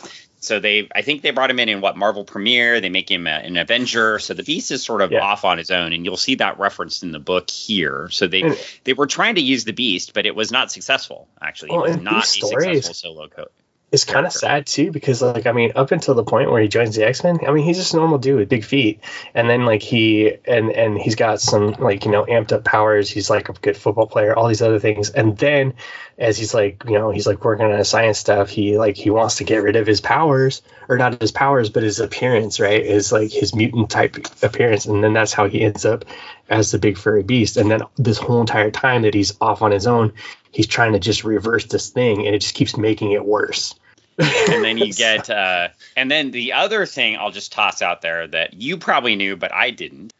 [0.47, 2.79] So they, I think they brought him in in what Marvel Premiere.
[2.81, 4.17] They make him a, an Avenger.
[4.19, 5.19] So the Beast is sort of Yeah.
[5.19, 8.09] off on his own, and you'll see that referenced in the book here.
[8.11, 11.27] So they And- they were trying to use the Beast, but it was not successful.
[11.41, 13.49] Actually, Well, it was not a successful solo code.
[13.89, 16.67] It's kind of sad too because like I mean up until the point where he
[16.67, 18.99] joins the X Men, I mean he's just a normal dude with big feet,
[19.33, 23.09] and then like he and and he's got some like you know amped up powers.
[23.09, 25.73] He's like a good football player, all these other things, and then
[26.17, 29.09] as he's like you know he's like working on his science stuff, he like he
[29.09, 32.85] wants to get rid of his powers or not his powers but his appearance, right?
[32.85, 36.03] Is like his mutant type appearance, and then that's how he ends up
[36.49, 37.55] as the big furry beast.
[37.55, 40.13] And then this whole entire time that he's off on his own,
[40.57, 43.75] he's trying to just reverse this thing, and it just keeps making it worse.
[44.17, 48.25] and then you get uh and then the other thing I'll just toss out there
[48.27, 50.11] that you probably knew but I didn't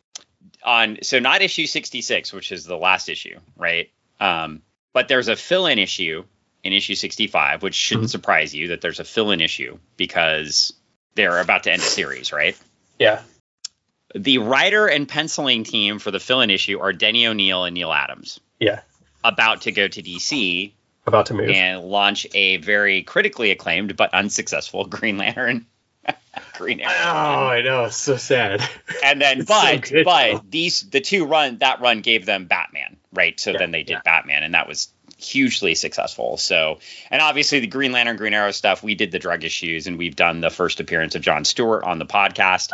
[0.63, 4.62] on so not issue 66 which is the last issue right um
[4.93, 6.23] but there's a fill-in issue
[6.63, 8.12] in issue 65 which shouldn't Mhm.
[8.12, 10.73] surprise you that there's a fill-in issue because
[11.15, 12.56] they're about to end a series right
[13.00, 13.21] yeah.
[14.13, 18.39] the writer and penciling team for the fill-in issue are Denny O'Neil and Neal Adams
[18.60, 18.82] Yeah.
[19.28, 20.72] About to go to DC
[21.06, 21.50] About to move.
[21.50, 25.66] and launch a very critically acclaimed but unsuccessful Green Lantern.
[26.54, 26.94] Green Arrow.
[27.04, 27.86] Oh, I know.
[27.86, 28.62] It's so sad.
[29.04, 32.98] and then, it's so but but these the two run that run gave them Batman,
[33.13, 33.40] right?
[33.40, 34.02] So Yeah, then they did yeah.
[34.06, 36.38] Batman, and that was hugely successful.
[36.38, 39.98] So, and obviously the Green Lantern, Green Arrow stuff, we did the drug issues, and
[39.98, 42.74] we've done the first appearance of John Stewart on the podcast.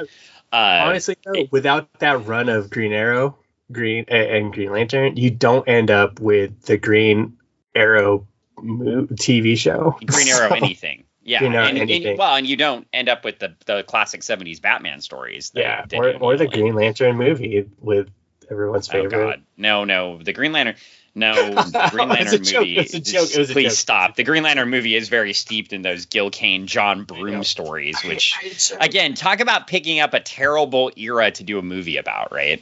[0.51, 3.37] Uh, Honestly, though, without that run of Green Arrow,
[3.73, 7.37] Green and, Green Lantern, you don't end up with the Green
[7.75, 8.25] Arrow
[8.57, 9.97] TV show.
[10.05, 11.03] Green Arrow, So- anything.
[11.25, 12.05] Yeah, you know, and, anything.
[12.09, 15.51] and well, and you don't end up with the the classic '70s Batman stories.
[15.51, 18.09] that- yeah, that or or the Green Lantern movie with
[18.51, 19.07] everyone's favorite.
[19.07, 19.35] Oh favorite.
[19.37, 20.75] God, no, no, the Green Lantern.
[21.15, 22.77] No, the Green It was a Lantern movie.
[22.77, 24.17] it a joke, it was a please stop.
[24.17, 28.35] The Green Lantern movie is very steeped in those Gil Kane, John Broome stories, which
[28.77, 32.61] I- again, talk about picking up a terrible era to do a movie about, right?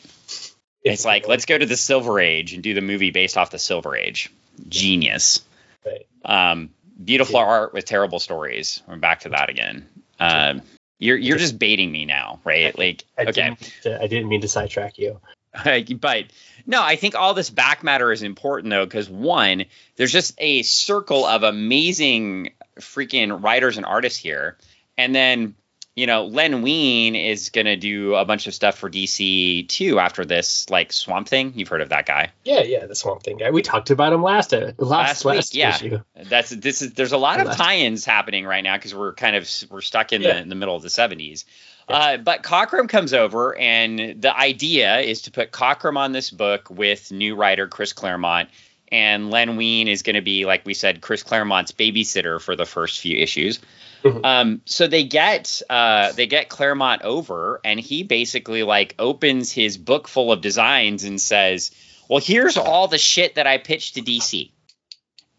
[0.83, 3.59] It's like let's go to the Silver Age and do the movie based off the
[3.59, 4.31] Silver Age.
[4.67, 5.41] Genius.
[5.85, 6.05] Right.
[6.23, 6.69] Um,
[7.03, 8.81] beautiful art with terrible stories.
[8.87, 9.87] We're back to that again.
[10.19, 10.61] Um,
[10.99, 12.77] you're you're just baiting me now, right?
[12.77, 15.19] Like I okay, didn't, mean to- I didn't mean to sidetrack you.
[15.99, 16.25] but
[16.65, 19.65] no, I think all this back matter is important though, because one,
[19.95, 24.57] there's just a circle of amazing freaking writers and artists here,
[24.97, 25.55] and then
[25.95, 30.23] you know Len Wein is gonna do a bunch of stuff for DC too after
[30.25, 31.53] this, like Swamp Thing.
[31.55, 32.31] You've heard of that guy?
[32.43, 33.51] Yeah, yeah, the Swamp Thing guy.
[33.51, 35.75] We talked about him last uh, last, Last week, last yeah.
[35.75, 35.99] issue.
[36.15, 39.35] That's this is there's a lot of Last- tie-ins happening right now because we're kind
[39.35, 40.33] of we're stuck in Yeah.
[40.33, 41.45] the in the middle of the 70s.
[41.89, 41.95] Yeah.
[41.97, 46.69] Uh, but Cockrum comes over, and the idea is to put Cockrum on this book
[46.69, 48.49] with new writer Chris Claremont,
[48.91, 52.65] and Len Wein is going to be, like we said, Chris Claremont's babysitter for the
[52.67, 53.59] first few issues.
[54.03, 54.25] Mhm.
[54.25, 59.77] Um, so they get uh, they get Claremont over, and he basically like opens his
[59.77, 61.71] book full of designs and says,
[62.09, 64.51] "Well, here's all the shit that I pitched to DC."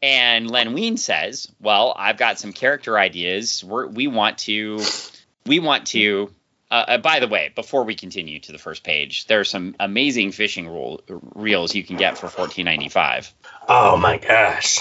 [0.00, 3.62] And Len Wein says, "Well, I've got some character ideas.
[3.64, 4.80] We're, we want to,
[5.46, 6.30] we want to."
[6.70, 9.76] Uh, uh, by the way, before we continue to the first page, there are some
[9.78, 13.32] amazing fishing rule, reels you can get for fourteen ninety five.
[13.68, 14.78] Oh my gosh.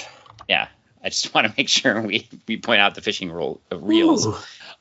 [0.48, 0.68] Yeah,
[1.04, 4.28] I just want to make sure we we point out the fishing rule uh, reels.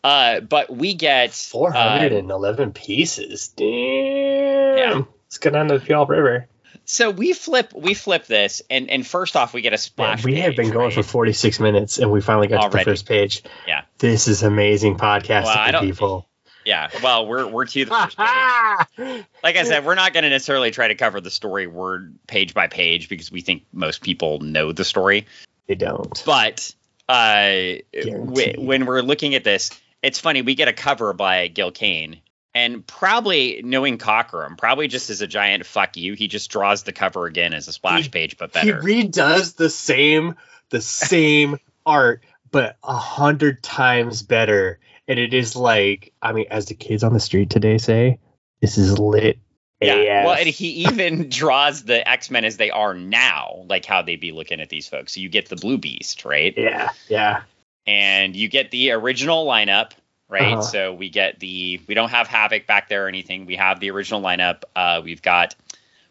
[0.03, 3.49] Uh, but we get 411 uh, hundred and eleven pieces.
[3.49, 5.07] Damn.
[5.27, 6.47] Let's go down to the Puyallup River.
[6.85, 10.25] so we flip we flip this, and and first off, we get a splash.
[10.25, 10.95] we have been going right?
[10.95, 13.43] for 46 minutes and we finally got to the first page.
[13.67, 13.83] Yeah.
[13.99, 16.29] This is amazing podcasting, Well, people.
[16.65, 16.89] yeah.
[17.03, 19.25] Well, we're we're to the first page.
[19.45, 22.55] like I said, we're not going to necessarily try to cover the story word page
[22.55, 25.27] by page because we think most people know the story.
[25.71, 26.21] They don't.
[26.27, 26.75] But
[27.09, 29.71] uh, w- when we're looking at this,
[30.03, 30.43] it's funny.
[30.43, 32.21] We get a cover by Gil Kane,
[32.53, 36.93] and probably knowing Cockrum, probably just as a giant fuck you, he just draws the
[36.93, 38.83] cover again as a splash He- page, but better.
[38.83, 40.35] He redoes the same
[40.71, 44.81] the same art, but a hundred times better.
[45.07, 48.19] And it is like, I mean, as the kids on the street today say,
[48.61, 49.39] this is lit.
[49.81, 50.25] Yeah.
[50.27, 54.21] Well, and he even draws the X Men as they are now, like how they'd
[54.21, 55.15] be looking at these folks.
[55.15, 56.55] So you get the Blue Beast, right?
[56.57, 57.43] yeah, yeah.
[57.87, 59.93] and you get the original lineup,
[60.29, 60.53] right?
[60.55, 60.63] Uh-huh.
[60.63, 63.47] So we get the we don't have Havoc back there or anything.
[63.47, 64.63] We have the original lineup.
[64.77, 65.55] Uh, we've got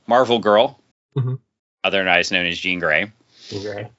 [0.08, 0.80] Marvel Girl,
[1.16, 1.40] Mhm.
[1.84, 3.12] otherwise known as Jean Grey.
[3.50, 3.92] You're right.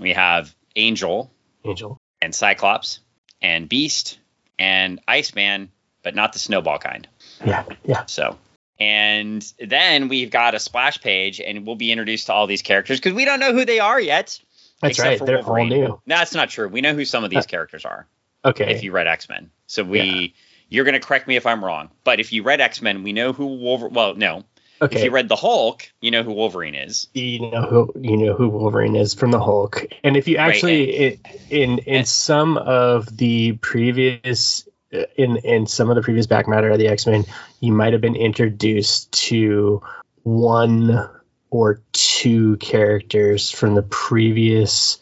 [0.00, 1.30] We have Angel
[1.64, 1.98] Angel.
[2.22, 3.00] and Cyclops
[3.42, 4.18] and Beast
[4.58, 5.70] and Iceman,
[6.02, 7.06] but not the snowball kind.
[7.44, 8.04] Yeah, yeah.
[8.06, 8.38] So.
[8.80, 12.98] And then we've got a splash page, and we'll be introduced to all these characters
[12.98, 14.38] because we don't know who they are yet.
[14.80, 15.18] That's right.
[15.18, 15.72] They're Wolverine.
[15.72, 16.00] all new.
[16.06, 16.68] That's not true.
[16.68, 18.06] We know who some of these uh, characters are.
[18.44, 18.70] Okay.
[18.72, 19.50] if you read X Men.
[19.66, 20.26] So we, Yeah.
[20.68, 23.12] you're going to correct me if I'm wrong, but if you read X Men, we
[23.12, 23.94] know who Wolverine.
[23.94, 24.44] Well, no,
[24.80, 24.96] Okay.
[24.96, 27.08] if you read the Hulk, you know who Wolverine is.
[27.14, 31.14] you know who you know who Wolverine is from the Hulk, and if you actually
[31.14, 31.18] i
[31.50, 36.78] in in some of the previous in in some of the previous back matter of
[36.78, 37.24] the X Men,
[37.60, 39.82] you might have been introduced to
[40.22, 41.08] one
[41.50, 44.98] or two characters from the previous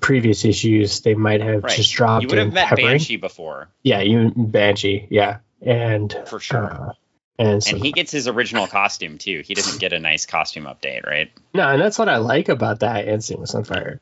[0.00, 1.00] previous issues.
[1.00, 1.76] They might have Right.
[1.76, 2.86] just dropped You would have in met peppering.
[2.88, 5.06] Banshee before, Yeah, you Banshee.
[5.10, 6.64] Yeah, and for sure.
[6.64, 6.92] uh,
[7.38, 9.42] and, some, and he gets his original costume too.
[9.46, 11.30] He doesn't get a nice costume update, right?
[11.54, 14.00] no, and that's what I like about that And instant with Sunfire.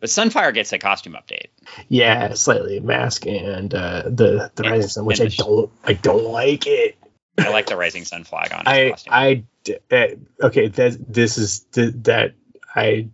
[0.00, 1.46] But Sunfire gets a costume update.
[1.88, 6.24] Yeah, slightly mask and uh, the the And- rising sun, which I don't I don't
[6.24, 6.96] like it.
[7.38, 9.12] I like the Rising Sun flag on I costume.
[9.14, 9.44] I
[9.90, 10.06] uh,
[10.46, 10.68] okay.
[10.68, 12.34] That this is th- that
[12.74, 13.08] I.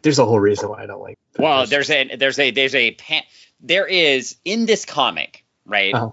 [0.00, 1.16] There's a whole reason why I don't like.
[1.38, 3.24] well, there's a there's a there's a pan,
[3.60, 5.92] there is in this comic, right?
[5.94, 6.10] Uh-huh.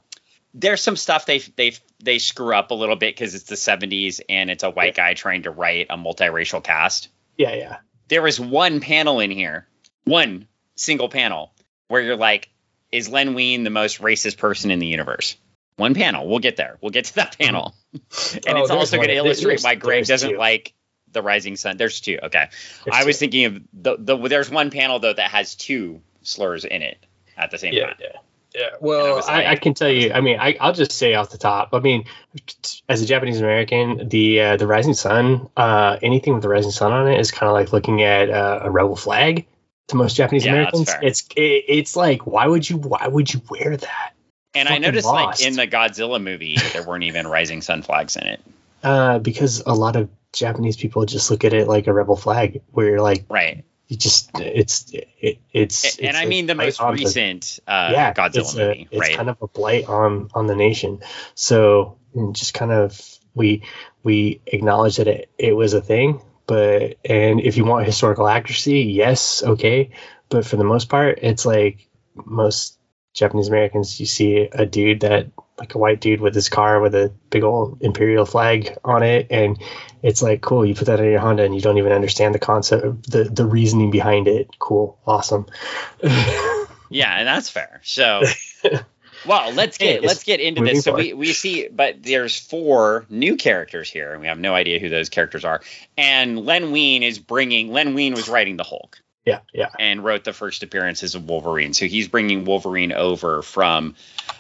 [0.54, 1.74] There's some stuff they they
[2.04, 5.14] they screw up a little bit because it's the 70s and it's a white guy
[5.14, 7.08] trying to write a multiracial cast.
[7.38, 7.78] yeah yeah
[8.10, 9.68] there is one panel in here,
[10.06, 11.52] one single panel,
[11.88, 12.50] where you're like,
[12.92, 15.36] is Len Wein the most racist person in the universe?
[15.78, 16.28] One panel.
[16.28, 16.78] We'll get there.
[16.82, 17.76] We'll get to that panel.
[17.94, 20.38] and Oh, it's also going to illustrate there's- why Greg doesn't two.
[20.38, 20.74] like
[21.12, 21.78] the Rising Sun.
[21.78, 22.20] There's two.
[22.24, 22.48] Okay.
[22.86, 23.20] There's I was two.
[23.22, 26.98] thinking of the, the there's one panel though that has two slurs in it
[27.38, 27.96] at the same yeah time.
[28.00, 28.08] yeah
[28.54, 28.68] yeah.
[28.68, 30.14] And I Well, I, I can tell you.
[30.14, 31.70] I mean, I, I'll just say off the top.
[31.74, 32.06] I mean,
[32.88, 36.94] as a Japanese American, the uh, the rising sun, uh, anything with the rising sun
[36.94, 39.46] on it is kind of like looking at uh, a rebel flag.
[39.88, 40.90] To most Japanese Yeah, Americans.
[41.02, 44.12] It's it, it's like why would you why would you wear that?
[44.54, 45.42] And I noticed lost.
[45.42, 48.42] like in the Godzilla movie there weren't even rising sun flags in it.
[48.84, 52.62] Uh, because a lot of Japanese people just look at it like a rebel flag,
[52.72, 53.64] where you're like Right.
[53.88, 57.90] you just it's it, it's, and it's I mean the most on the- recent uh,
[57.94, 59.16] yeah, Godzilla it's a, movie, it's right?
[59.16, 61.02] kind of a blight on on the nation.
[61.36, 61.98] So
[62.32, 63.00] just kind of
[63.34, 63.64] we
[64.04, 68.82] we acknowledge that it, it was a thing, but and if you want historical accuracy,
[68.82, 69.92] yes, okay,
[70.30, 72.78] but for the most part, it's like most
[73.14, 75.28] Japanese Americans, you see a dude that
[75.58, 79.28] like a white dude with his car with a big old imperial flag on it
[79.30, 79.58] and
[80.04, 82.40] it's like cool you put that on your honda and you don't even understand the
[82.40, 84.50] concept the the reasoning behind it.
[84.60, 85.00] Cool.
[85.08, 85.46] Awesome.
[86.90, 87.82] Yeah, and that's fair.
[87.84, 88.22] So,
[89.28, 90.84] well, let's get let's get into this.
[90.84, 94.80] So we we see, but there's four new characters here, and we have no idea
[94.80, 95.62] who those characters are.
[95.98, 97.72] And Len Wein is bringing.
[97.72, 101.74] Len Wein was writing the Hulk yeah yeah and wrote the first appearances of Wolverine.
[101.74, 103.96] So he's bringing Wolverine over from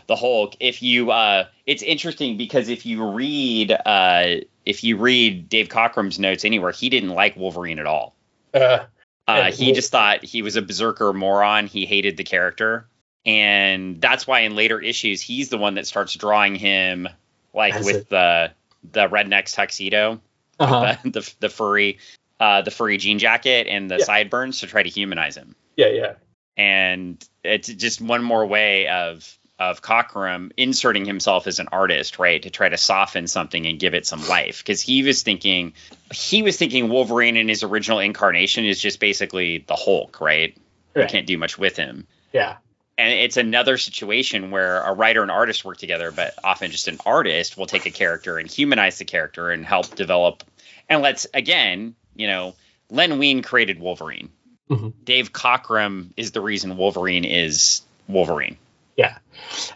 [0.07, 0.55] the Hulk.
[0.59, 6.19] If you, uh, it's interesting because if you read, uh, if you read Dave Cockrum's
[6.19, 8.15] notes anywhere, he didn't like Wolverine at all.
[8.53, 8.85] uh,
[9.27, 11.65] Uh, he just thought he was a berserker moron.
[11.65, 12.87] He hated the character,
[13.25, 17.07] and that's why in later issues he's the one that starts drawing him
[17.53, 18.51] like As with the
[18.91, 20.21] the redneck's tuxedo,
[20.59, 20.97] uh-huh.
[21.03, 21.99] the, the the furry
[22.39, 24.03] uh, the furry jean jacket and the Yeah.
[24.05, 25.55] sideburns to try to humanize him.
[25.75, 26.13] yeah yeah
[26.57, 32.43] And it's just one more way of of Cockrum inserting himself as an artist, right,
[32.43, 34.57] to try to soften something and give it some life.
[34.57, 35.71] Because he was thinking,
[36.11, 40.57] he was thinking Wolverine in his original incarnation is just basically the Hulk, right?
[40.93, 42.05] You can't do much with him.
[42.33, 42.57] yeah
[42.97, 46.99] And it's another situation where a writer and artist work together, but often just an
[47.05, 50.43] artist will take a character and humanize the character and help develop.
[50.87, 52.55] And let's again, you know,
[52.89, 54.29] Len Wein created Wolverine.
[54.69, 54.93] Mhm.
[55.03, 58.57] Dave Cockrum is the reason Wolverine is Wolverine.
[58.95, 59.17] yeah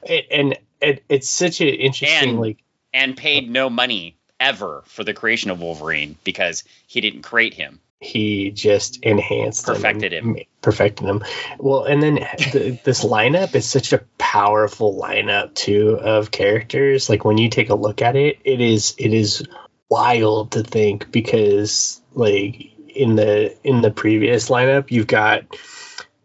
[0.03, 2.57] it, and it, it's such an interesting And- like
[2.93, 7.79] and paid no money ever for the creation of Wolverine because he didn't create him.
[7.99, 9.75] He just enhanced them.
[9.75, 10.45] Perfected and him.
[10.61, 11.23] perfected him
[11.57, 17.09] well and then the, this lineup is such a powerful lineup too of characters.
[17.09, 19.43] Like when you take a look at it it is it is
[19.89, 25.57] wild to think because like in the in the previous lineup you've got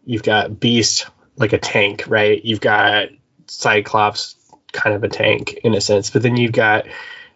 [0.05, 2.43] you've got beast like a tank right?
[2.43, 3.09] You've got
[3.47, 4.35] cyclops
[4.75, 6.09] kind of a tank in a sense.
[6.09, 6.85] But then you've got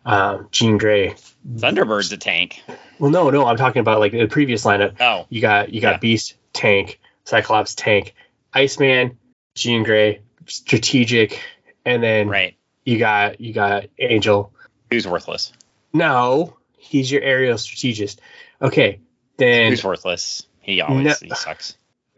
[0.06, 1.15] um, jean grey.
[1.47, 2.62] Thunderbird's a tank.
[2.99, 5.93] Well no no i'm talking about like the previous lineup Oh, you got you got
[5.93, 5.97] Yeah.
[5.99, 8.13] Beast tank, Cyclops tank,
[8.53, 9.17] Iceman,
[9.55, 11.41] Jean Grey, strategic,
[11.85, 12.55] and then right.
[12.85, 14.51] you got you got Angel.
[14.91, 15.53] Who's worthless?
[15.93, 18.21] No, he's your aerial strategist.
[18.62, 18.99] Okay,
[19.38, 20.45] then Who's worthless?
[20.62, 21.13] He always No.
[21.21, 21.75] he sucks.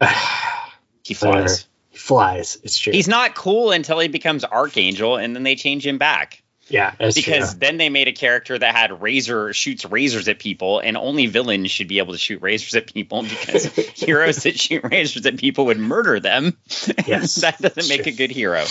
[1.04, 1.66] he flies.
[1.90, 2.52] He flies.
[2.54, 2.58] flies.
[2.62, 2.92] It's true.
[2.92, 7.50] He's not cool until he becomes Archangel, and then they change him back yeah, because
[7.50, 7.58] true.
[7.58, 11.70] then they made a character that had razor shoots razors at people, and only villains
[11.70, 15.66] should be able to shoot razors at people because heroes that shoot razors at people
[15.66, 16.56] would murder them.
[17.06, 18.12] Yes, that doesn't make true.
[18.12, 18.64] a good hero.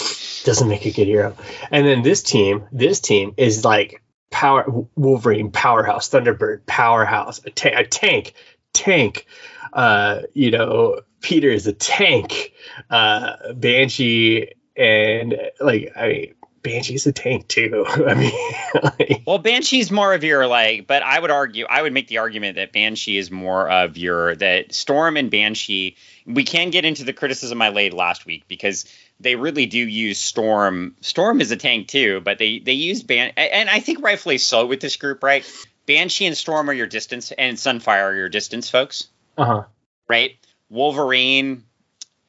[0.43, 1.35] doesn't make a good hero.
[1.69, 4.01] And then this team, this team is like
[4.31, 8.33] power Wolverine powerhouse, Thunderbird powerhouse, a, ta- a tank,
[8.73, 9.25] tank.
[9.73, 12.53] Uh, you know, Peter is a tank.
[12.89, 17.85] Uh, Banshee and like I mean, Banshee's a tank too.
[17.87, 18.31] I mean,
[18.83, 22.19] like, Well, Banshee's more of your like, but I would argue, I would make the
[22.19, 25.95] argument that Banshee is more of your that Storm and Banshee.
[26.25, 28.85] We can get into the criticism I laid last week because
[29.19, 30.95] they really do use Storm.
[31.01, 34.65] Storm is a tank too, but they they use Ban, and I think rightfully so
[34.65, 35.45] with this group, right?
[35.85, 39.63] Banshee and Storm are your distance, and Sunfire are your distance folks, uh-huh.
[40.07, 40.37] right?
[40.69, 41.63] Wolverine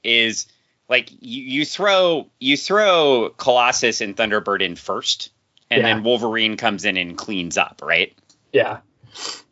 [0.03, 0.47] is
[0.89, 5.31] like you, you throw you throw Colossus and Thunderbird in first,
[5.71, 5.95] and Yeah.
[5.95, 8.13] then Wolverine comes in and cleans up, right?
[8.53, 8.79] Yeah.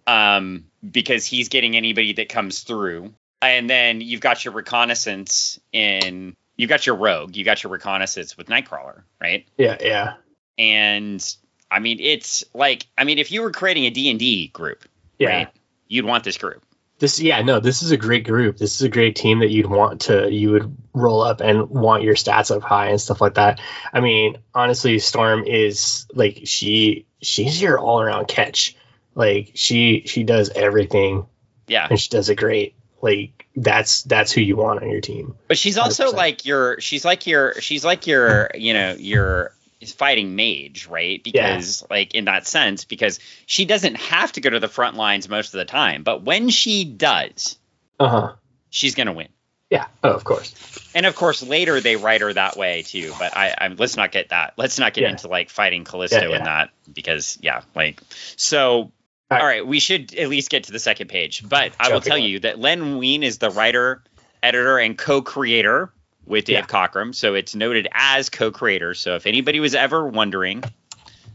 [0.07, 3.13] Um, because he's getting anybody that comes through,
[3.43, 8.37] and then you've got your reconnaissance in you've got your rogue, you got your reconnaissance
[8.37, 9.47] with Nightcrawler, right?
[9.57, 9.77] Yeah.
[9.81, 10.15] Yeah.
[10.59, 11.35] And
[11.71, 14.85] I mean, it's like I mean, if you were creating a D and D group,
[15.19, 15.29] Yeah.
[15.29, 15.49] right,
[15.89, 16.65] you'd want this group.
[17.01, 18.59] This yeah, no, this is a great group.
[18.59, 22.03] This is a great team that you'd want to you would roll up and want
[22.05, 23.61] your stats up high and stuff like that.
[23.93, 28.77] I mean, honestly, Storm is like she she's your all around catch.
[29.15, 31.27] Like she she does everything
[31.67, 31.87] Yeah.
[31.91, 32.75] and she does it great.
[33.03, 35.35] Like that's that's who you want on your team.
[35.49, 36.15] But she's also 100%.
[36.15, 39.53] like your she's like your she's like your you know your
[39.89, 41.23] fighting mage, right?
[41.23, 45.29] Because like in that sense, because she doesn't have to go to the front lines
[45.29, 47.59] most of the time, but when she does,
[47.99, 48.33] Uh huh.
[48.69, 49.29] she's gonna win.
[49.71, 49.87] Yeah.
[50.03, 50.53] Oh, of course.
[50.95, 53.13] And of course, later they write her that way too.
[53.19, 54.55] But I, I'm let's not get that.
[54.57, 55.11] Let's not get Yeah.
[55.11, 56.37] into like fighting Callisto Yeah, yeah.
[56.37, 58.01] and that because yeah, like
[58.37, 58.93] so.
[59.33, 59.41] All right.
[59.43, 61.49] All right, we should at least get to the second page.
[61.49, 62.23] But I will tell on.
[62.25, 64.03] you that Len Wein is the writer,
[64.43, 65.93] editor, and co-creator
[66.31, 66.67] with Dave Yeah.
[66.67, 67.15] Cockrum.
[67.15, 68.95] So it's noted as co-creator.
[68.95, 70.65] So if anybody was ever wondering,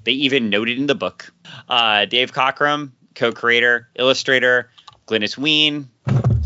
[0.03, 1.31] they even noted in the book.
[1.69, 4.69] Uh, Dave Cockrum, co-creator, illustrator,
[5.07, 5.89] Glynis Wein.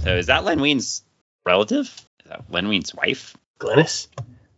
[0.03, 1.03] So is that Len Wein's
[1.45, 1.85] relative?
[1.85, 3.35] Is that Len Wein's wife?
[3.59, 4.07] Glynis.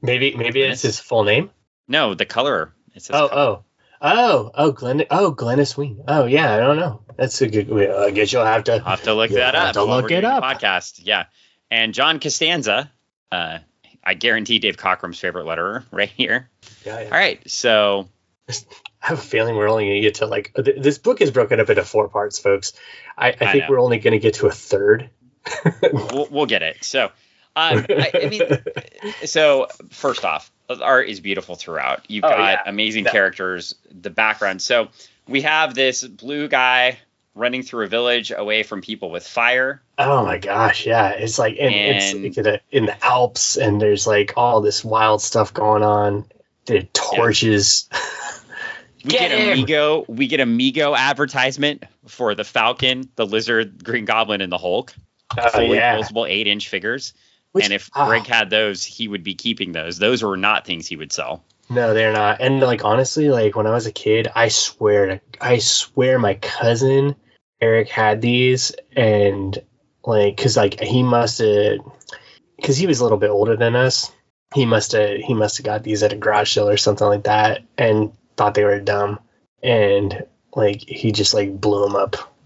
[0.01, 0.71] Maybe maybe Glynis?
[0.71, 1.51] it's his full name.
[1.87, 2.73] No, the color.
[2.95, 3.41] It says Oh color.
[3.41, 3.63] oh
[4.01, 6.03] oh oh Glenn oh Glynis Wein.
[6.07, 7.01] Oh yeah, I don't know.
[7.17, 7.69] That's a good.
[7.69, 8.73] well, I guess you'll have to.
[8.73, 9.73] I'll have to look You'll that have up.
[9.73, 10.43] to look it up.
[10.43, 11.25] Podcast, yeah.
[11.69, 12.91] And John Costanza,
[13.31, 13.59] uh,
[14.03, 16.49] I guarantee Dave Cockrum's favorite letterer right here.
[16.85, 17.05] Yeah, yeah.
[17.05, 18.09] All right, so
[18.49, 18.53] I
[18.99, 21.59] have a feeling we're only going to get to like th- this book is broken
[21.59, 22.73] up into four parts, folks.
[23.17, 23.67] I, I, I think know.
[23.69, 25.09] we're only going to get to a third.
[25.93, 26.83] we'll, we'll get it.
[26.83, 27.05] So,
[27.55, 28.41] um, I, I mean,
[29.25, 32.09] so first off, the art is beautiful throughout.
[32.09, 32.61] You've Oh, got yeah.
[32.65, 34.61] amazing characters, the background.
[34.61, 34.89] So
[35.27, 36.99] we have this blue guy
[37.33, 39.81] running through a village away from people with fire.
[39.97, 44.05] oh my gosh, yeah, it's like and, And- it's like in, the, Alps, and there's
[44.07, 46.25] like all this wild stuff going on.
[46.65, 47.89] The torches.
[49.03, 49.57] We Get get!
[49.57, 50.07] a Mego.
[50.07, 54.93] We get a Mego advertisement for the Falcon, the Lizard, Green Goblin, and the Hulk.
[55.35, 55.97] Oh fully yeah.
[55.97, 57.15] posable eight inch figures.
[57.51, 59.97] Which- and if oh, Greg had those, he would be keeping those.
[59.97, 61.43] Those were not things he would sell.
[61.67, 62.41] No, they're not.
[62.41, 66.35] And like honestly, like when I was a kid, I swear to I swear my
[66.35, 67.15] cousin
[67.61, 69.57] Eric had these and
[70.03, 71.79] like cuz like he must have
[72.63, 74.11] cuz he was a little bit older than us.
[74.55, 77.23] He must have he must have got these at a garage sale or something like
[77.23, 79.19] that and thought they were dumb
[79.61, 82.15] and like he just like blew them up.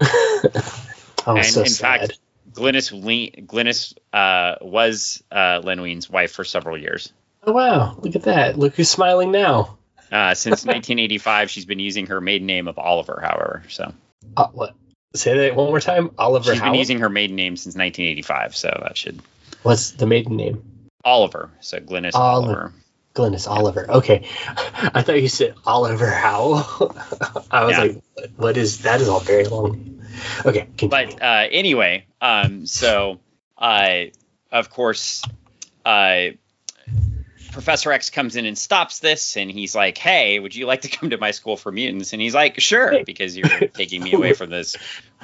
[1.26, 2.00] I was And so in sad.
[2.00, 2.18] fact,
[2.52, 7.12] Glynis, Le- Glynis uh, was uh, Len Wein's wife for several years.
[7.44, 8.58] oh wow, look at that.
[8.58, 9.76] Look who's smiling now.
[10.12, 13.64] Uh, since 1985, she's been using her maiden name of Oliver, however.
[13.68, 13.92] So
[14.36, 14.74] Uh, what?
[15.16, 16.10] Say that one more time.
[16.18, 18.56] Oliver she's been using her maiden name since 1985.
[18.56, 19.20] So that should
[19.62, 20.88] What's the maiden name?
[21.04, 21.50] Oliver.
[21.60, 22.48] So Glynis Oliver.
[22.48, 22.72] Oliver.
[23.14, 23.90] Glynis Oliver.
[23.90, 24.28] Okay.
[24.46, 26.56] I thought you said Oliver Howell.
[27.50, 27.80] I was Yeah.
[27.82, 28.02] like,
[28.36, 29.00] what is that?
[29.00, 30.02] Is all very long.
[30.44, 30.68] Okay.
[30.76, 30.88] Continue.
[30.90, 33.20] But uh, anyway, um, so
[33.58, 34.04] uh,
[34.52, 35.22] of course,
[35.84, 36.28] uh,
[37.56, 40.88] Professor X comes in and stops this, and he's like, "Hey, would you like to
[40.88, 44.34] come to my school for mutants?" And he's like, "Sure," because you're taking me away
[44.34, 44.76] from this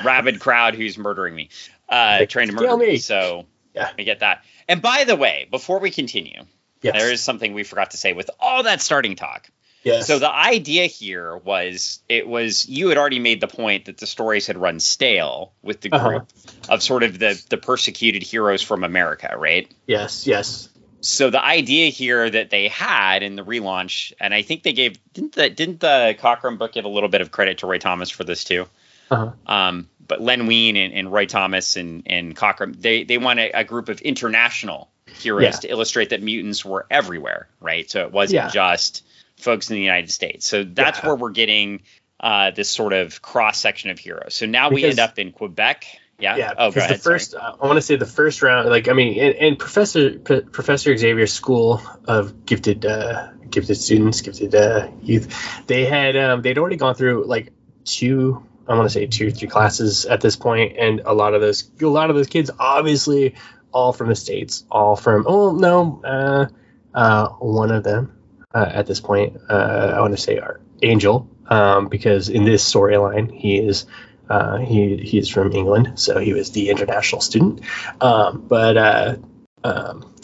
[0.03, 1.51] rabid crowd who's murdering me,
[1.91, 2.87] uh, trying to murder me.
[2.93, 3.91] me." So Yeah.
[3.99, 4.45] I get that.
[4.67, 6.43] And by the way, before we continue,
[6.81, 6.95] yes.
[6.97, 9.51] there is something we forgot to say with all that starting talk.
[9.83, 10.07] yes.
[10.07, 14.07] So the idea here was it was you had already made the point that the
[14.07, 16.09] stories had run stale with the Uh-huh.
[16.09, 16.29] group
[16.71, 19.71] of sort of the the persecuted heroes from America, right?
[19.87, 20.27] yes.
[20.27, 20.71] Yes.
[21.03, 24.97] So the idea here that they had in the relaunch, and I think they gave
[25.13, 28.09] didn't the didn't the Cockrum book give a little bit of credit to Roy Thomas
[28.09, 28.67] for this too?
[29.11, 29.33] Uh-huh.
[29.47, 33.51] Um, but Len Wein and, and Roy Thomas and and Cockrum they they want a,
[33.51, 35.51] a group of international heroes Yeah.
[35.51, 37.91] to illustrate that mutants were everywhere, right?
[37.91, 38.49] So it wasn't Yeah.
[38.51, 39.05] just
[39.37, 40.47] folks in the United States.
[40.47, 41.07] So that's Yeah.
[41.09, 41.83] where we're getting
[42.21, 44.35] uh, this sort of cross section of heroes.
[44.35, 45.85] So now we end up in Quebec.
[46.23, 46.37] Yeah.
[46.37, 46.55] Yeah.
[46.57, 49.19] oh, because the first, uh, I want to say the first round, like, I mean,
[49.19, 55.67] and, and Professor, P- Professor Xavier's school of gifted, uh, gifted students, gifted, uh, youth,
[55.67, 57.53] they had, um, they'd already gone through like
[57.85, 61.35] two, I want to say two or three classes at this point, and a lot
[61.35, 63.35] of those, a lot of those kids, obviously,
[63.73, 66.47] all from the states, all from, oh no, uh,
[66.95, 68.17] uh, one of them,
[68.55, 72.69] uh, at this point, uh, I want to say our Angel, um, because in this
[72.71, 73.87] storyline, he is,
[74.29, 77.61] uh, he he's from England, so he was the international student.
[78.01, 79.17] Um, but uh,
[79.65, 80.15] um,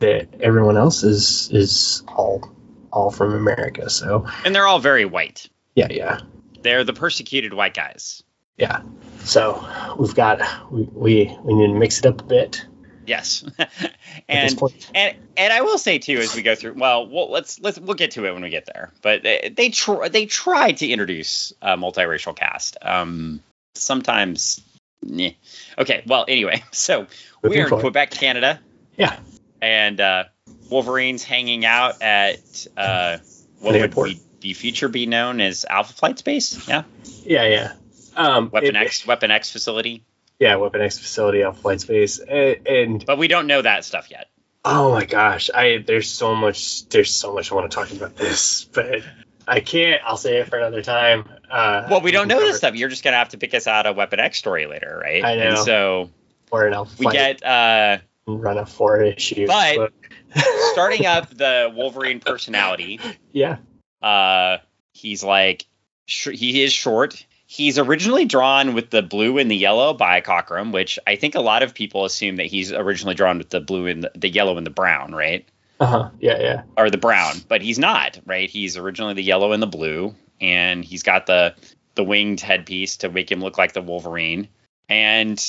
[0.00, 2.50] that everyone else is is all
[2.92, 3.88] all from America.
[3.90, 5.48] So and they're all very white.
[5.74, 6.20] yeah, yeah,
[6.62, 8.22] They're the persecuted white guys.
[8.56, 8.82] yeah.
[9.24, 9.66] So
[9.98, 10.40] we've got
[10.72, 12.66] we we, we need to mix it up a bit
[13.08, 13.42] Yes.
[14.28, 14.60] and
[14.94, 16.74] and and I will say too as we go through.
[16.74, 18.92] Well, well let's let's we'll get to it when we get there.
[19.02, 22.76] But they they tr- they tried to introduce a multiracial cast.
[22.82, 23.42] Um,
[23.74, 24.60] sometimes.
[25.02, 25.30] Meh.
[25.78, 26.02] Okay.
[26.06, 27.06] Well, anyway, so
[27.42, 27.82] we are in forward.
[27.82, 28.60] Quebec, Canada,
[28.96, 29.18] Yeah,
[29.62, 30.24] and uh,
[30.70, 33.18] Wolverine's hanging out at uh,
[33.60, 34.08] what The would airport.
[34.10, 36.68] be, be future be known as Alpha Flight Space?
[36.68, 36.82] Yeah,
[37.24, 37.72] yeah, yeah.
[38.16, 40.04] Um, Weapon it- X Weapon X facility.
[40.38, 44.10] Yeah, Weapon X facility off flight space, and, and But we don't know that stuff
[44.10, 44.28] yet.
[44.64, 48.16] Oh my gosh, I there's so much there's so much I want to talk about
[48.16, 49.02] this, but
[49.46, 50.00] I can't.
[50.04, 51.28] I'll say it for another time.
[51.50, 52.74] Uh, Well, we don't know this stuff.
[52.74, 55.24] You're just gonna have to pick us out a Weapon X story later, right?
[55.24, 55.48] I know.
[55.48, 56.10] And so
[56.50, 59.46] Or an we get uh run a four issue.
[59.46, 59.92] But- book.
[60.72, 63.00] Starting up the Wolverine personality,
[63.32, 63.56] yeah,
[64.02, 64.58] uh,
[64.92, 65.66] he's like
[66.04, 67.24] sh- he is short.
[67.50, 71.40] He's originally drawn with the blue and the yellow by Cockrum, which I think a
[71.40, 74.58] lot of people assume that he's originally drawn with the blue and the, the yellow
[74.58, 75.48] and the brown, right?
[75.80, 78.50] uh huh, yeah, yeah, Or the brown, but he's not, right?
[78.50, 81.54] He's originally the yellow and the blue, and he's got the
[81.94, 84.48] the winged headpiece to make him look like the Wolverine.
[84.88, 85.42] And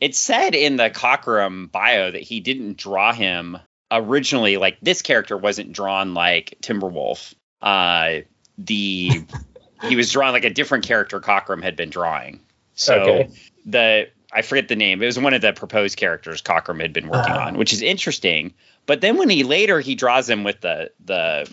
[0.00, 3.58] it said in the Cockrum bio that he didn't draw him
[3.90, 4.56] originally.
[4.56, 7.34] Like this character wasn't drawn like Timberwolf.
[7.60, 8.20] Uh,
[8.56, 9.24] the
[9.88, 12.40] he was drawn like a different character Cockrum had been drawing.
[12.74, 13.30] So Okay.
[13.66, 15.02] the I forget the name.
[15.02, 17.46] It was one of the proposed characters Cockrum had been working Ah.
[17.46, 18.54] on, which is interesting.
[18.86, 21.50] But then when he later he draws him with the the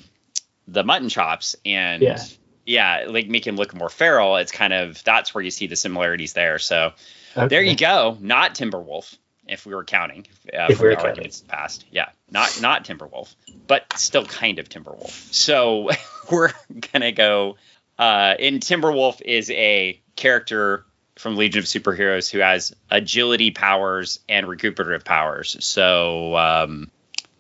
[0.68, 2.20] the mutton chops and Yeah.
[2.66, 4.36] yeah, like make him look more feral.
[4.38, 6.60] It's kind of that's where you see the similarities there.
[6.60, 6.94] So
[7.36, 7.48] okay.
[7.48, 8.18] there you go.
[8.20, 9.18] Not Timberwolf,
[9.48, 11.10] if we were counting uh, If we were counting.
[11.10, 11.86] arguments past.
[11.92, 13.34] Yeah, not not Timberwolf,
[13.66, 15.34] but still kind of Timberwolf.
[15.34, 15.90] So
[16.32, 16.52] we're
[16.94, 17.56] gonna go.
[17.98, 20.86] Uh, in Timberwolf is a character
[21.16, 25.58] from Legion of Superheroes who has agility powers and recuperative powers.
[25.66, 26.92] So um,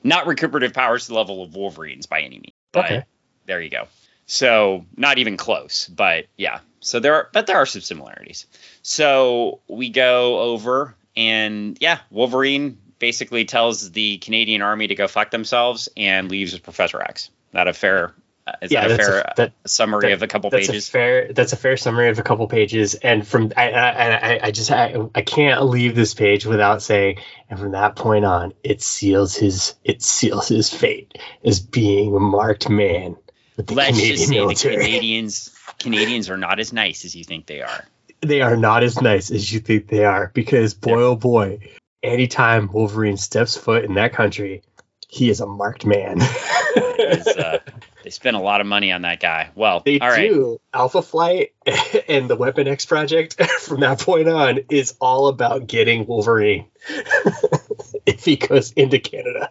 [0.04, 2.54] not recuperative powers to the level of Wolverine's by any means.
[2.72, 3.04] But Okay.
[3.46, 3.88] there you go.
[4.26, 6.60] So not even close, but yeah.
[6.80, 8.46] So there are, but there are some similarities.
[8.82, 15.30] So we go over and yeah, Wolverine basically tells the Canadian Army to go fuck
[15.32, 17.30] themselves and leaves with Professor X.
[17.52, 18.14] That a fair?
[18.48, 20.88] Uh, is yeah, that a fair a, that, summary that- of a couple that's pages?
[20.88, 21.34] a fair.
[21.34, 24.72] That's a fair summary of a couple pages, and from I I, I, I just
[24.72, 27.18] I, I can't leave this page without saying,
[27.50, 32.20] and from that point on, it seals his it seals his fate as being a
[32.22, 33.18] marked man
[33.58, 34.76] with the Let's Canadian just say military.
[34.78, 37.86] the Canadians Canadians are not as nice as you think they are.
[38.22, 41.60] they are not as nice as you think they are because boy oh boy
[42.02, 44.62] anytime wolverine steps foot in that country
[45.10, 47.60] he is a marked man It's, uh,
[48.08, 49.50] they spent a lot of money on that guy.
[49.54, 50.30] Well, they all right.
[50.30, 51.52] do alpha flight
[52.08, 56.68] and the weapon x project from that point on is all about getting wolverine
[58.06, 59.50] if he goes into canada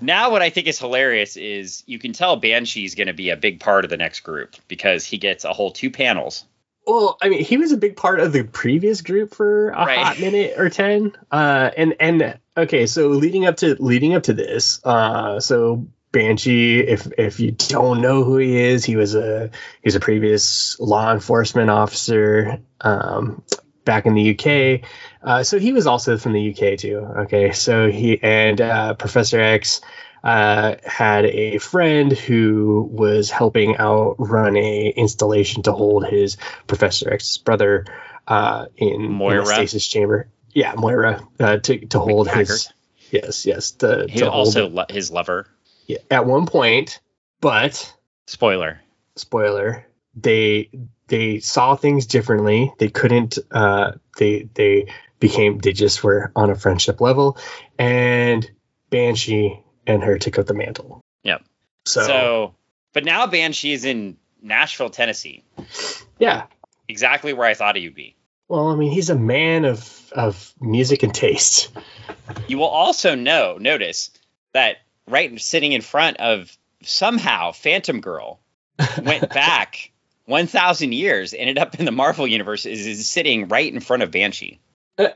[0.00, 3.36] Now, what I think is hilarious is you can tell Banshee's going to be a
[3.36, 6.44] big part of the next group because he gets a whole two panels.
[6.86, 9.98] Well, I mean, he was a big part of the previous group for a Right.
[9.98, 11.12] hot minute or ten.
[11.30, 15.86] Uh, and and okay, so leading up to leading up to this, uh, so
[16.16, 19.50] Banshee, if if you don't know who he is, he was a
[19.82, 23.42] he's a previous law enforcement officer um,
[23.84, 24.88] back in the UK.
[25.22, 26.98] Uh, so he was also from the UK too.
[27.18, 29.82] Okay, so he and uh, Professor X
[30.24, 37.12] uh, had a friend who was helping out run a installation to hold his Professor
[37.12, 37.84] X's brother
[38.26, 40.28] uh, in, in a stasis chamber.
[40.54, 42.72] Yeah, Moira uh, to to hold his.
[43.10, 43.72] Yes, yes.
[43.72, 45.46] The, He to hold also lo- his lover.
[45.86, 47.00] Yeah, at one point,
[47.40, 47.94] but
[48.26, 48.80] Spoiler.
[49.16, 50.70] spoiler, they
[51.08, 52.72] they saw things differently.
[52.78, 53.38] They couldn't.
[53.50, 57.38] Uh, they they became they just were on a friendship level,
[57.78, 58.48] and
[58.90, 61.00] Banshee and her took up the mantle.
[61.22, 61.44] Yep.
[61.84, 62.54] So, So,
[62.92, 65.44] but now Banshee is in Nashville, Tennessee,
[66.18, 66.46] yeah.
[66.88, 68.16] exactly where I thought he would be.
[68.48, 71.70] Well, I mean, he's a man of of music and taste.
[72.48, 74.10] You will also know, notice
[74.52, 74.78] that
[75.08, 78.40] right sitting in front of somehow Phantom Girl
[79.02, 79.92] went back
[80.26, 84.10] 1,000 years, ended up in the Marvel universe, is, is sitting right in front of
[84.10, 84.58] Banshee.
[84.98, 85.14] Because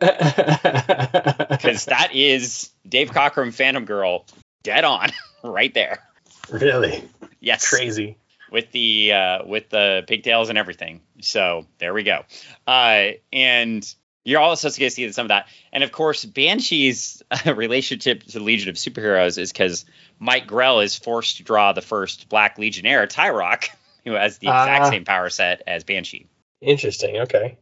[1.86, 4.24] that is Dave Cockrum, Phantom Girl,
[4.62, 5.08] dead on,
[5.44, 6.02] right there.
[6.50, 7.02] really
[7.40, 7.68] Yes.
[7.68, 8.16] crazy.
[8.50, 11.00] with the uh, with the pigtails and everything.
[11.20, 12.24] So there we go.
[12.66, 13.94] Uh, and
[14.30, 15.46] you're also see some of that.
[15.72, 19.84] And of course, Banshee's relationship to the Legion of Superheroes is because
[20.18, 23.68] Mike Grell is forced to draw the first Black Legionnaire, Tyroc,
[24.04, 24.90] who has the exact Ah.
[24.90, 26.26] same power set as Banshee.
[26.60, 27.18] Interesting.
[27.18, 27.56] Okay.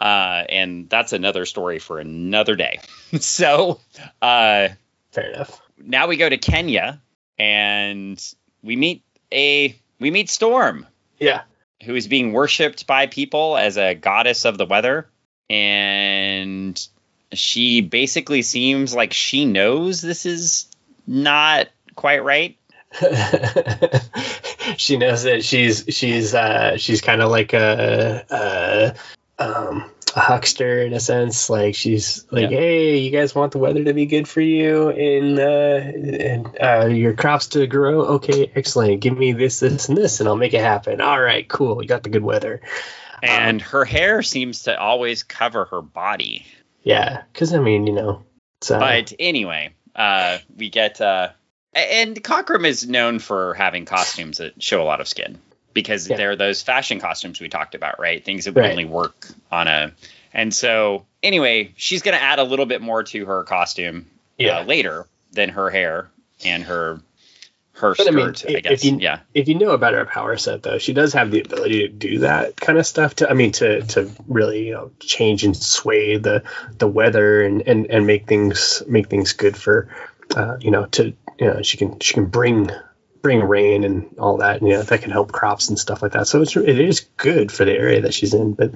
[0.00, 2.78] Uh, and that's another story for another day.
[3.20, 3.80] so
[4.22, 4.68] uh,
[5.10, 5.60] Fair enough.
[5.76, 7.00] now we go to Kenya,
[7.38, 8.22] and
[8.62, 9.02] we meet
[9.32, 10.86] a we meet Storm.
[11.18, 11.42] Yeah.
[11.84, 15.08] who is being worshipped by people as a goddess of the weather.
[15.50, 16.80] And
[17.32, 20.68] she basically seems like she knows this is
[21.06, 22.56] not quite right.
[24.78, 28.24] she knows that she's she's uh she's kind of like a,
[29.38, 32.56] a um a huckster in a sense like she's like Yeah.
[32.58, 36.86] hey you guys want the weather to be good for you and uh and uh
[36.86, 38.04] your crops to grow?
[38.16, 39.00] Okay excellent.
[39.00, 41.02] Give me this this and this and i'll make it happen.
[41.02, 41.82] All right cool.
[41.82, 42.62] You got the good weather
[43.22, 46.46] And her hair seems to always cover her body.
[46.82, 48.22] yeah because i mean you know
[48.60, 51.28] So, But anyway, uh, we get uh,
[51.74, 55.38] and Cockrum is known for having costumes that show a lot of skin
[55.74, 56.16] because Yeah.
[56.16, 58.24] they're those fashion costumes we talked about, right?
[58.24, 58.70] Things that Right.
[58.70, 59.92] only work on a.
[60.34, 64.06] And so anyway, she's going to add a little bit more to her costume
[64.38, 64.58] yeah.
[64.58, 66.08] uh, later than her hair
[66.44, 67.00] and her
[67.78, 68.50] her But I mean, skirt.
[68.50, 68.84] I, if guess.
[68.84, 69.20] you- yeah.
[69.34, 72.18] if you know about her power set though she does have the ability to do
[72.20, 76.16] that kind of stuff to i mean to to really you know change and sway
[76.18, 76.42] the
[76.78, 79.88] the weather and and, and make things make things good for
[80.36, 82.70] uh, you know to you know she can she can bring
[83.22, 86.12] bring rain and all that and, you know that can help crops and stuff like
[86.12, 88.70] that so it's it is good for the area that she's in but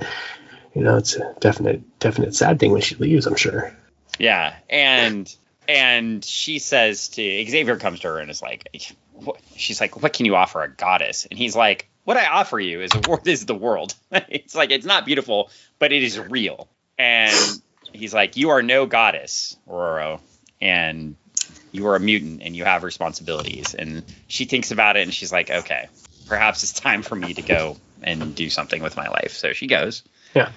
[0.75, 3.73] you know it's a definite definite sad thing when she leaves i'm sure
[4.19, 5.33] Yeah, and
[5.69, 8.69] and she says to Xavier comes to her and is like,
[9.13, 9.41] what?
[9.57, 11.27] she's like, what can you offer a goddess?
[11.31, 12.91] And he's like, what I offer you is
[13.47, 13.95] the world.
[14.13, 16.69] it's like it's not beautiful, but it is real.
[16.99, 17.61] And
[17.93, 20.21] he's like, you are no goddess, Ororo,
[20.61, 21.17] and
[21.73, 23.75] you are a mutant and you have responsibilities.
[23.75, 25.89] And she thinks about it and she's like, okay,
[26.27, 29.33] perhaps it's time for me to go and do something with my life.
[29.33, 30.03] So she goes
[30.35, 30.51] yeah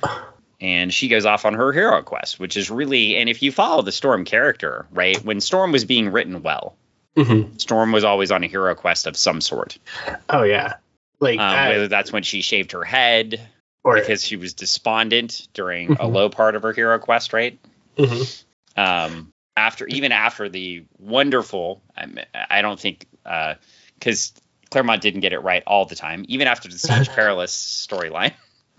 [0.62, 3.82] and she goes off on her hero quest, which is really, and if you follow
[3.82, 6.76] the Storm character, right, when Storm was being written well,
[7.18, 9.78] hmm Storm was always on a hero quest of some sort.
[10.30, 10.76] oh yeah
[11.20, 13.40] like Um, I- whether that's when she shaved her head
[13.84, 16.14] or because she was despondent during a Mhm.
[16.14, 17.58] low part of her hero quest, right?
[17.98, 18.44] Mhm.
[18.76, 23.06] Um, after even after the wonderful, I, I don't think
[23.98, 24.34] because
[24.72, 26.26] Claremont didn't get it right all the time.
[26.28, 27.54] Even after the Siege Perilous
[27.90, 28.34] storyline,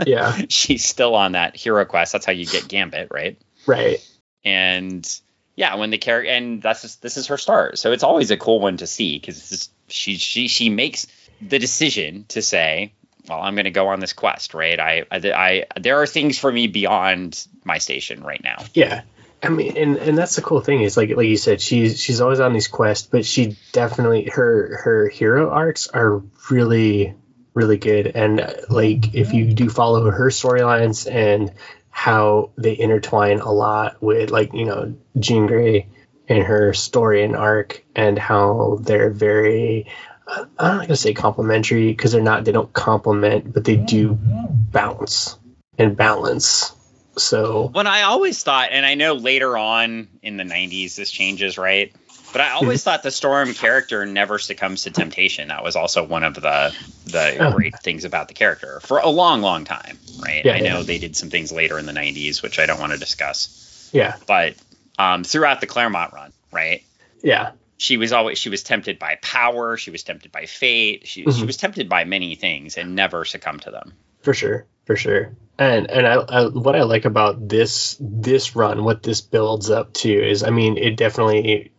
[0.04, 2.12] yeah she's still on that hero quest.
[2.12, 3.40] That's how you get Gambit, right?
[3.66, 3.98] right
[4.44, 5.20] and
[5.56, 8.36] yeah, when the character and that's just, this is her start, so it's always a
[8.36, 11.06] cool one to see because she she she makes
[11.40, 12.92] the decision to say,
[13.28, 14.78] well, I'm going to go on this quest, right?
[14.78, 18.64] I, I I there are things for me beyond my station right now.
[18.74, 19.02] Yeah.
[19.42, 22.20] I mean, and, and that's the cool thing is like like you said, she's she's
[22.20, 27.14] always on these quests, but she definitely her her hero arcs are really
[27.56, 31.52] really good, and uh, like if you do follow her storylines and
[31.90, 35.88] how they intertwine a lot with like you know Jean Grey
[36.28, 39.86] and her story and arc, and how they're very
[40.28, 44.18] uh, I'm not gonna say complimentary because they're not they don't complement, but they do
[44.20, 45.38] bounce
[45.78, 46.72] and balance.
[47.16, 51.56] So When I always thought, and I know later on in the 90s this changes,
[51.56, 51.92] right?
[52.36, 55.48] But I always thought the Storm character never succumbs to temptation.
[55.48, 56.74] That was also one of the
[57.06, 60.44] the great things about the character for a long, long time, right?
[60.44, 60.82] Yeah, I know yeah.
[60.82, 63.88] they did some things later in the 90s, which I don't want to discuss.
[63.90, 64.54] yeah, But
[64.98, 66.82] um, throughout the Claremont run, right?
[67.22, 67.52] yeah.
[67.78, 71.28] She was always she was tempted by power, she was tempted by fate, she she
[71.42, 71.46] Mhm.
[71.46, 73.94] was tempted by many things and never succumbed to them.
[74.20, 78.82] for sure for sure and and I, I what i like about this this run
[78.84, 81.70] what this builds up to is i mean it definitely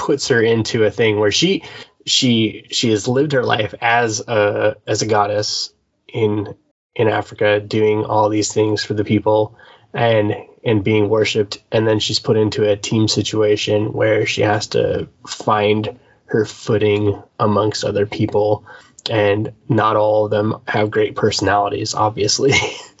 [0.00, 1.62] puts her into a thing where she
[2.06, 5.72] she she has lived her life as a as a goddess
[6.08, 6.54] in
[6.96, 9.56] in africa doing all these things for the people
[9.94, 10.34] and
[10.64, 11.62] and being worshipped.
[11.72, 17.22] And then she's put into a team situation where she has to find her footing
[17.38, 18.64] amongst other people.
[19.10, 22.52] And not all of them have great personalities obviously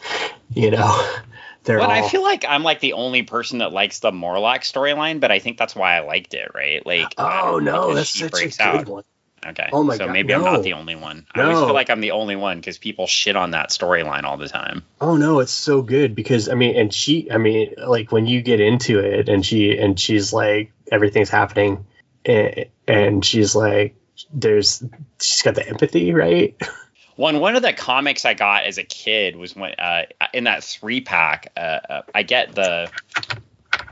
[0.54, 1.20] you know
[1.64, 4.62] they're But all I feel like I'm like the only person that likes the Morlock
[4.62, 6.84] storyline, but I think that's why I liked it, right?
[6.84, 8.88] Like oh um, no that's she such a breaks good out.
[8.88, 9.04] one
[9.46, 9.68] Okay.
[9.72, 11.26] Oh my so God, maybe I'm not the only one.
[11.34, 14.36] I always feel like I'm the only one because people shit on that storyline all
[14.36, 14.82] the time.
[15.00, 18.42] oh no it's so good because i mean and she i mean like when you
[18.42, 21.86] get into it and she and she's like everything's happening
[22.24, 23.96] and, and she's like
[24.32, 24.84] there's
[25.20, 26.60] she's got the empathy right
[27.16, 30.64] One one of the comics I got as a kid was when uh, in that
[30.64, 31.52] three pack.
[31.56, 32.90] Uh, uh, I get the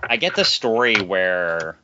[0.09, 1.77] I get the story where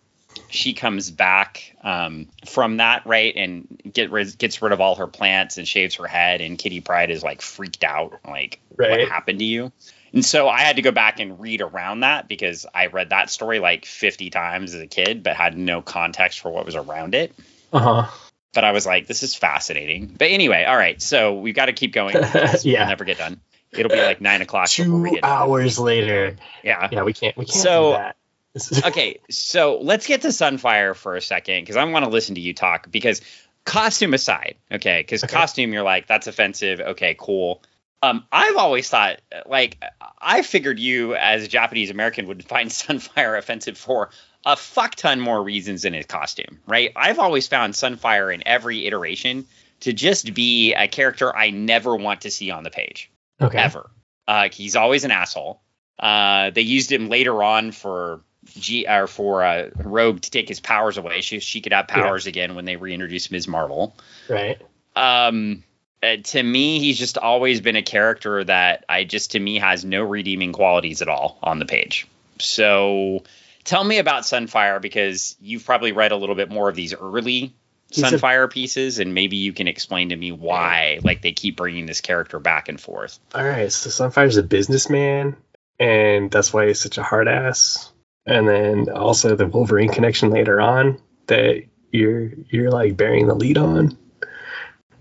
[0.48, 5.06] she comes back um, from that right and get rid, gets rid of all her
[5.06, 8.90] plants and shaves her head and Kitty Pryde is like freaked out like Right.
[8.90, 9.70] what happened to you
[10.12, 13.30] and so I had to go back and read around that because I read that
[13.30, 17.14] story like 50 times as a kid but had no context for what was around
[17.14, 17.32] it
[17.72, 18.10] uh-huh
[18.54, 20.14] but I was like, this is fascinating.
[20.18, 22.14] But anyway, all right, so we've got to keep going.
[22.62, 22.80] Yeah.
[22.80, 23.40] We'll never get done.
[23.72, 24.68] It'll be like nine o'clock.
[24.68, 25.30] two get done.
[25.30, 26.88] hours later Yeah.
[26.92, 28.16] yeah we can't we can't So- do that
[28.86, 32.40] Okay, so let's get to Sunfire for a second because I want to listen to
[32.40, 32.88] you talk.
[32.88, 33.20] Because
[33.64, 35.32] costume aside, okay, because Okay.
[35.34, 36.78] costume, you're like, that's offensive.
[36.80, 37.62] Okay, cool.
[38.00, 39.82] Um, I've always thought, like,
[40.20, 44.10] I figured you as a Japanese American would find Sunfire offensive for
[44.44, 46.92] a fuck ton more reasons than his costume, right?
[46.96, 49.46] I've always found Sunfire in every iteration
[49.80, 53.90] to just be a character I never want to see on the page okay ever.
[54.26, 55.60] Uh, he's always an asshole.
[55.98, 60.60] Uh, they used him later on for G or for uh, Rogue to take his
[60.60, 61.20] powers away.
[61.20, 62.30] She she could have powers yeah.
[62.30, 63.48] again when they reintroduce Ms.
[63.48, 63.96] Marvel.
[64.28, 64.60] Right.
[64.96, 65.64] Um.
[66.02, 69.86] Uh, to me, he's just always been a character that I just to me has
[69.86, 72.06] no redeeming qualities at all on the page.
[72.38, 73.22] So
[73.64, 77.54] tell me about Sunfire because you've probably read a little bit more of these early
[77.90, 82.00] Sunfire pieces, and maybe you can explain to me why like they keep bringing this
[82.00, 83.18] character back and forth.
[83.34, 85.36] All right, so Sunfire's a businessman,
[85.78, 87.92] and that's why he's such a hard ass.
[88.26, 93.58] And then also the Wolverine connection later on that you're you're like bearing the lead
[93.58, 93.96] on.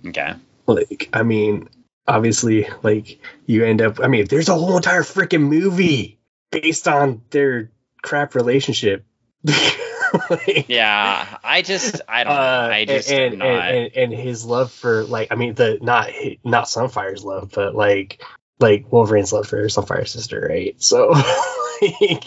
[0.06, 0.34] Okay.
[0.68, 1.70] Like, I mean,
[2.08, 4.00] obviously, like you end up.
[4.02, 6.20] I mean, there's a whole entire freaking movie
[6.52, 7.72] based on their
[8.04, 9.06] crap relationship.
[10.30, 12.74] like, yeah, I just I don't uh, know.
[12.74, 13.48] I just and, not...
[13.48, 16.12] and, and his love for like I mean the not
[16.44, 18.24] not Sunfire's love, but like
[18.60, 20.82] like Wolverine's love for Sunfire's sister, right?
[20.82, 21.10] So
[21.82, 22.24] like,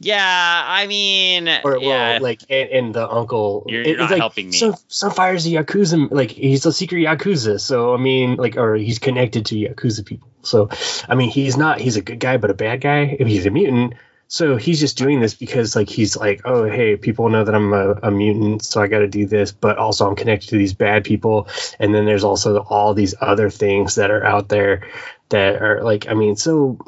[0.00, 2.14] yeah, I mean, or yeah.
[2.14, 3.64] well, like and, and the uncle.
[3.68, 4.56] You're, you're not like, helping me.
[4.56, 7.60] So Sunfire's a yakuza, like he's a secret yakuza.
[7.60, 10.28] So I mean, like, or he's connected to yakuza people.
[10.42, 10.68] So
[11.08, 11.80] I mean, he's not.
[11.80, 13.16] He's a good guy, but a bad guy.
[13.18, 13.94] If he's a mutant,
[14.28, 17.72] so he's just doing this because like he's like, oh hey, people know that I'm
[17.72, 19.52] a, a mutant, so I got to do this.
[19.52, 21.48] But also I'm connected to these bad people,
[21.78, 24.88] and then there's also all these other things that are out there
[25.28, 26.78] that are like, I mean, so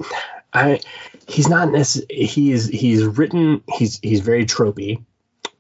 [0.53, 0.81] I
[1.29, 5.05] he's not necessarily he's he's written he's he's very tropey,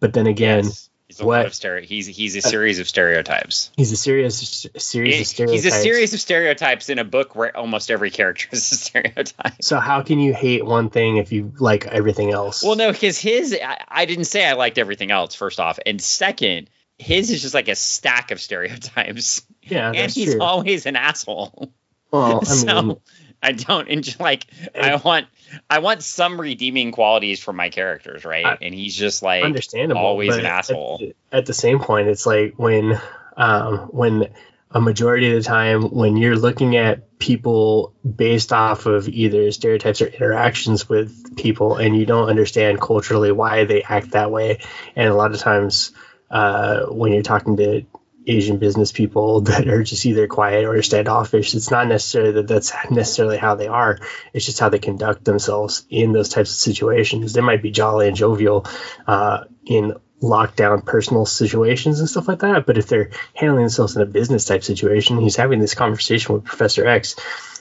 [0.01, 0.65] but then again.
[0.65, 1.37] Yes He's a what?
[1.39, 1.83] lot of stereo.
[1.83, 3.71] He's he's a series of stereotypes.
[3.77, 5.65] He's a series a series of stereotypes.
[5.65, 9.55] He's a series of stereotypes in a book where almost every character is a stereotype.
[9.63, 12.63] So how can you hate one thing if you like everything else?
[12.63, 15.35] Well, no, because his I, I didn't say I liked everything else.
[15.35, 19.41] First off, and second, his is just like a stack of stereotypes.
[19.63, 20.43] Yeah, and he's true.
[20.43, 21.73] always an asshole.
[22.11, 23.01] Well, I mean, so,
[23.43, 25.27] I don't enjoy like I want
[25.71, 28.45] I want some redeeming qualities from my characters, right?
[28.45, 31.01] I, and he's just like understandable, always an asshole.
[31.03, 33.01] At, at, the same point, it's like when
[33.37, 34.29] um, when
[34.71, 40.03] a majority of the time when you're looking at people based off of either stereotypes
[40.03, 44.61] or interactions with people and you don't understand culturally why they act that way
[44.95, 45.93] and a lot of times
[46.31, 47.87] uh, when you're talking to
[48.27, 51.55] Asian business people that are just either quiet or standoffish.
[51.55, 53.99] It's not necessarily that that's necessarily how they are.
[54.33, 57.33] It's just how they conduct themselves in those types of situations.
[57.33, 58.67] They might be jolly and jovial
[59.07, 62.67] uh, in lockdown personal situations and stuff like that.
[62.67, 66.45] But if they're handling themselves in a business type situation, he's having this conversation with
[66.45, 67.17] Professor X,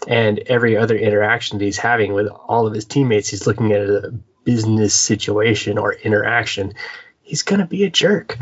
[0.07, 3.81] and every other interaction that he's having with all of his teammates, he's looking at
[3.81, 4.13] a
[4.43, 6.73] business situation or interaction.
[7.21, 8.37] He's gonna be a jerk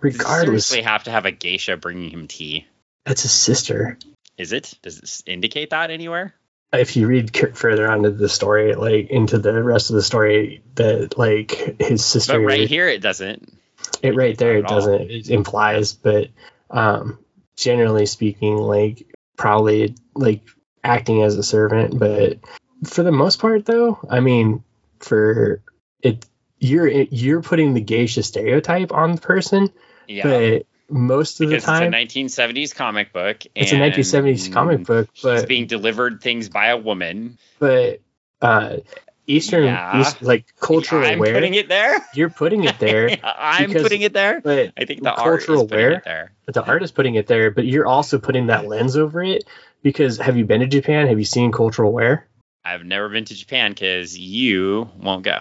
[0.00, 0.70] regardless.
[0.70, 2.66] Does have to have a geisha bringing him tea?
[3.04, 3.98] That's his sister.
[4.36, 4.74] Is it?
[4.82, 6.34] Does it indicate that anywhere?
[6.72, 10.62] If you read further on into the story, like into the rest of the story,
[10.74, 12.34] that like his sister.
[12.34, 13.56] But right here, it doesn't.
[14.02, 14.92] It right there, it doesn't.
[14.92, 15.06] All.
[15.08, 16.30] It implies, but
[16.70, 17.18] um,
[17.56, 20.42] generally speaking, like probably like
[20.82, 21.98] acting as a servant.
[21.98, 22.40] But
[22.84, 24.64] for the most part, though, I mean,
[24.98, 25.62] for
[26.02, 26.26] it,
[26.58, 29.72] you're you're putting the geisha stereotype on the person
[30.08, 30.22] yeah.
[30.24, 33.42] But most of because the time, it's a 1970s comic book.
[33.54, 37.38] It's a 1970s comic book, but it's being delivered things by a woman.
[37.58, 38.00] But
[38.40, 38.78] uh,
[39.26, 40.00] Eastern, yeah.
[40.00, 41.34] East, like cultural I'm aware.
[41.34, 41.98] putting it there.
[42.14, 43.10] You're putting it there.
[43.24, 44.40] I'm because, putting it there.
[44.40, 46.02] But I think the cultural aware.
[46.04, 46.32] there.
[46.44, 47.50] But the art is putting it there.
[47.50, 49.44] But you're also putting that lens over it
[49.82, 51.08] because have you been to Japan?
[51.08, 52.28] Have you seen cultural wear?
[52.64, 55.38] I've never been to Japan because you won't go.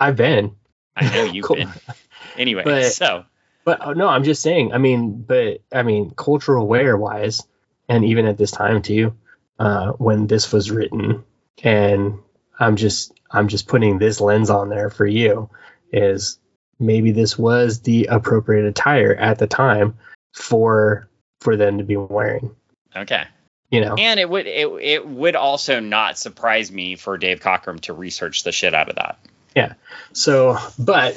[0.00, 0.56] I've been.
[0.96, 1.70] I know you've been.
[2.36, 3.24] Anyway, but, so
[3.68, 4.72] but uh, no, I'm just saying.
[4.72, 7.46] I mean, but I mean, cultural aware wise,
[7.86, 9.14] and even at this time too,
[9.58, 11.22] uh, when this was written,
[11.62, 12.18] and
[12.58, 15.50] I'm just I'm just putting this lens on there for you,
[15.92, 16.38] is
[16.80, 19.98] maybe this was the appropriate attire at the time
[20.32, 21.10] for
[21.42, 22.56] for them to be wearing.
[22.96, 23.24] Okay.
[23.70, 23.96] You know.
[23.96, 28.44] And it would it it would also not surprise me for Dave Cockrum to research
[28.44, 29.18] the shit out of that.
[29.54, 29.74] Yeah.
[30.12, 31.16] So, but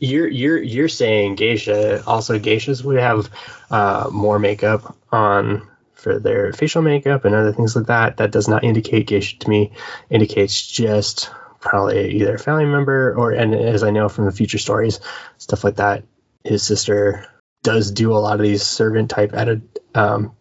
[0.00, 2.04] you're you're you're saying geisha.
[2.06, 3.30] Also, geishas would have
[3.70, 8.18] uh, more makeup on for their facial makeup and other things like that.
[8.18, 9.72] That does not indicate geisha to me.
[10.10, 14.58] Indicates just probably either a family member or, and as I know from the future
[14.58, 15.00] stories,
[15.38, 16.04] stuff like that.
[16.44, 17.26] His sister
[17.62, 20.36] does do a lot of these servant type added um,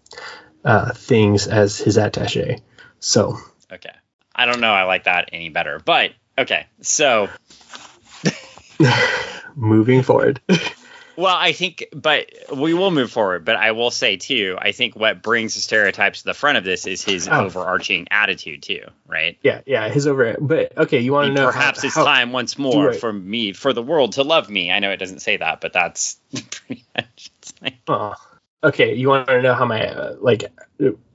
[0.64, 2.62] uh, things as his attaché.
[3.00, 3.38] So.
[3.72, 3.94] Okay.
[4.36, 4.72] I don't know.
[4.72, 7.30] I like that any better, but Okay, so
[9.56, 10.40] moving forward.
[11.18, 13.44] well, I think, but we will move forward.
[13.46, 16.64] But I will say too, I think what brings the stereotypes to the front of
[16.64, 17.46] this is his Oh.
[17.46, 19.38] overarching attitude too, right?
[19.42, 20.36] Yeah, yeah, his over.
[20.40, 21.46] But okay, you want to know?
[21.48, 23.00] how- Perhaps it's how- time once more Right.
[23.00, 24.72] for me, for the world to love me.
[24.72, 26.20] I know it doesn't say that, but that's
[26.52, 27.32] pretty much.
[27.40, 28.14] It's like, Oh,
[28.64, 28.96] okay.
[28.96, 30.46] You want to know how my uh, like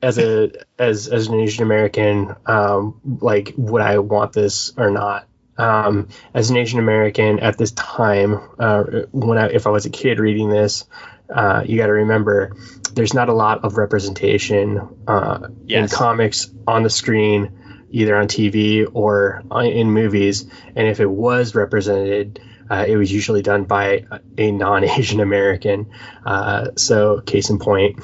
[0.01, 5.27] as a as as an Asian American, um, like would I want this or not?
[5.59, 9.91] Um, as an Asian American at this time, uh, when I if I was a
[9.91, 10.87] kid reading this,
[11.33, 12.57] uh, you got to remember
[12.93, 18.87] there's not a lot of representation uh, in comics on the screen, either on TV
[18.93, 20.45] or in movies.
[20.77, 22.41] And if it was represented,
[22.73, 24.07] uh, it was usually done by
[24.39, 25.91] a non-Asian American.
[26.25, 28.01] Uh, so, case in point,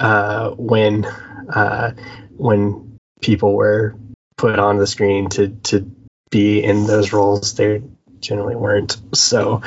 [0.00, 1.92] uh, when uh,
[2.36, 3.94] when people were
[4.38, 5.90] put on the screen to to
[6.30, 7.82] be in those roles, they
[8.20, 8.96] generally weren't.
[9.14, 9.60] So,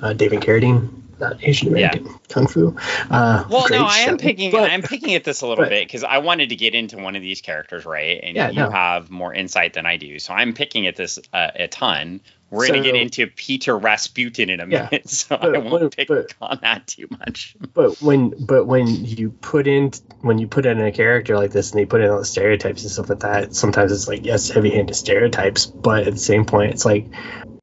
[0.00, 2.76] uh, David Carradine, not Asian American, Kung Fu.
[3.10, 4.52] Uh, well, no, I am picking.
[4.52, 6.96] But- I'm picking at this a little but- bit because I wanted to get into
[6.96, 8.20] one of these characters, right?
[8.22, 8.70] And Yeah, you no.
[8.70, 12.20] have more insight than I do, so I'm picking at this uh, a ton.
[12.50, 15.80] We're going to get into Peter Rasputin in a Yeah, minute, so but- I won't
[15.82, 17.56] but- pick but- on that too much.
[17.74, 19.90] but when but when you put in
[20.20, 22.82] when you put in a character like this and they put in all the stereotypes
[22.82, 26.72] and stuff like that sometimes it's like yes heavy-handed stereotypes but at the same point
[26.72, 27.06] it's like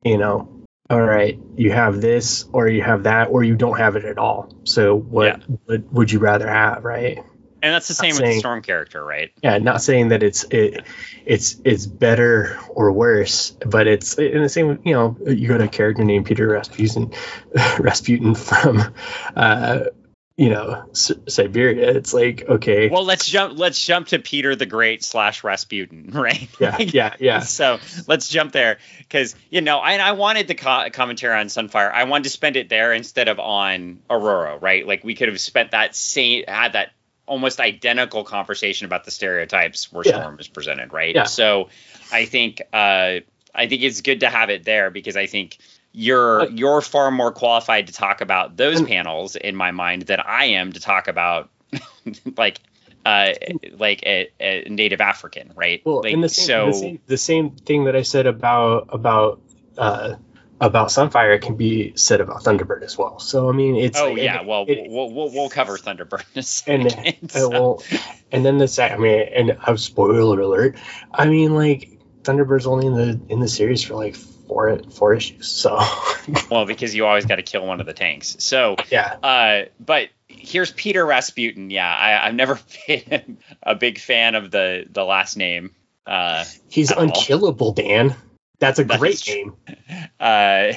[0.03, 3.95] you know all right you have this or you have that or you don't have
[3.95, 5.55] it at all so what Yeah.
[5.65, 7.19] what would you rather have right
[7.63, 9.31] And that's the same with the Storm character, right?
[9.41, 10.83] yeah not saying that it's it,
[11.25, 15.67] it's it's better or worse but it's in the same you know you got a
[15.67, 17.11] character named peter rasputin
[17.79, 18.93] rasputin from
[19.35, 19.85] uh
[20.35, 23.57] you know S- siberia it's like okay Well, let's jump.
[23.57, 26.49] Let's jump to Peter the Great slash Rasputin, right?
[26.59, 30.89] yeah yeah yeah So let's jump there because you know, and I wanted the co-
[30.91, 31.91] commentary on Sunfire.
[31.93, 34.85] I wanted to spend it there instead of on Ororo, right?
[34.87, 36.91] Like we could have spent that same had that
[37.33, 40.19] almost identical conversation about the stereotypes where Yeah.
[40.19, 41.15] Storm is presented, right?
[41.15, 41.23] Yeah.
[41.23, 41.69] So
[42.11, 43.21] I think uh,
[43.55, 45.57] I think it's good to have it there because I think
[45.91, 50.45] you're you're far more qualified to talk about those panels in my mind than I
[50.61, 51.49] am to talk about
[52.37, 52.59] like
[53.03, 53.33] uh
[53.77, 55.81] like a, a native African, right?
[55.83, 58.89] well like, and the same, so the same the same thing that i said about
[58.89, 59.41] about
[59.77, 60.15] uh
[60.61, 64.15] about sunfire it can be said about thunderbird as well so i mean it's oh
[64.15, 67.31] yeah, and well it- we'll, we'll we'll cover Thunderbird in a and second.
[67.35, 67.83] uh, so- well,
[68.31, 70.77] and then the sec- I mean, and I'm spoiler alert.
[71.13, 75.47] I mean, like Thunderbird's only in the in the series for like four four issues.
[75.49, 75.79] So
[76.51, 78.35] well, because you always got to kill one of the tanks.
[78.39, 81.69] So, yeah, uh, but here's Peter Rasputin.
[81.69, 85.75] Yeah, I, I've never been a big fan of the the last name.
[86.07, 87.03] Uh, he's At all.
[87.03, 88.15] unkillable, Dan.
[88.59, 89.57] That's a great true.
[89.67, 90.09] name.
[90.19, 90.73] uh,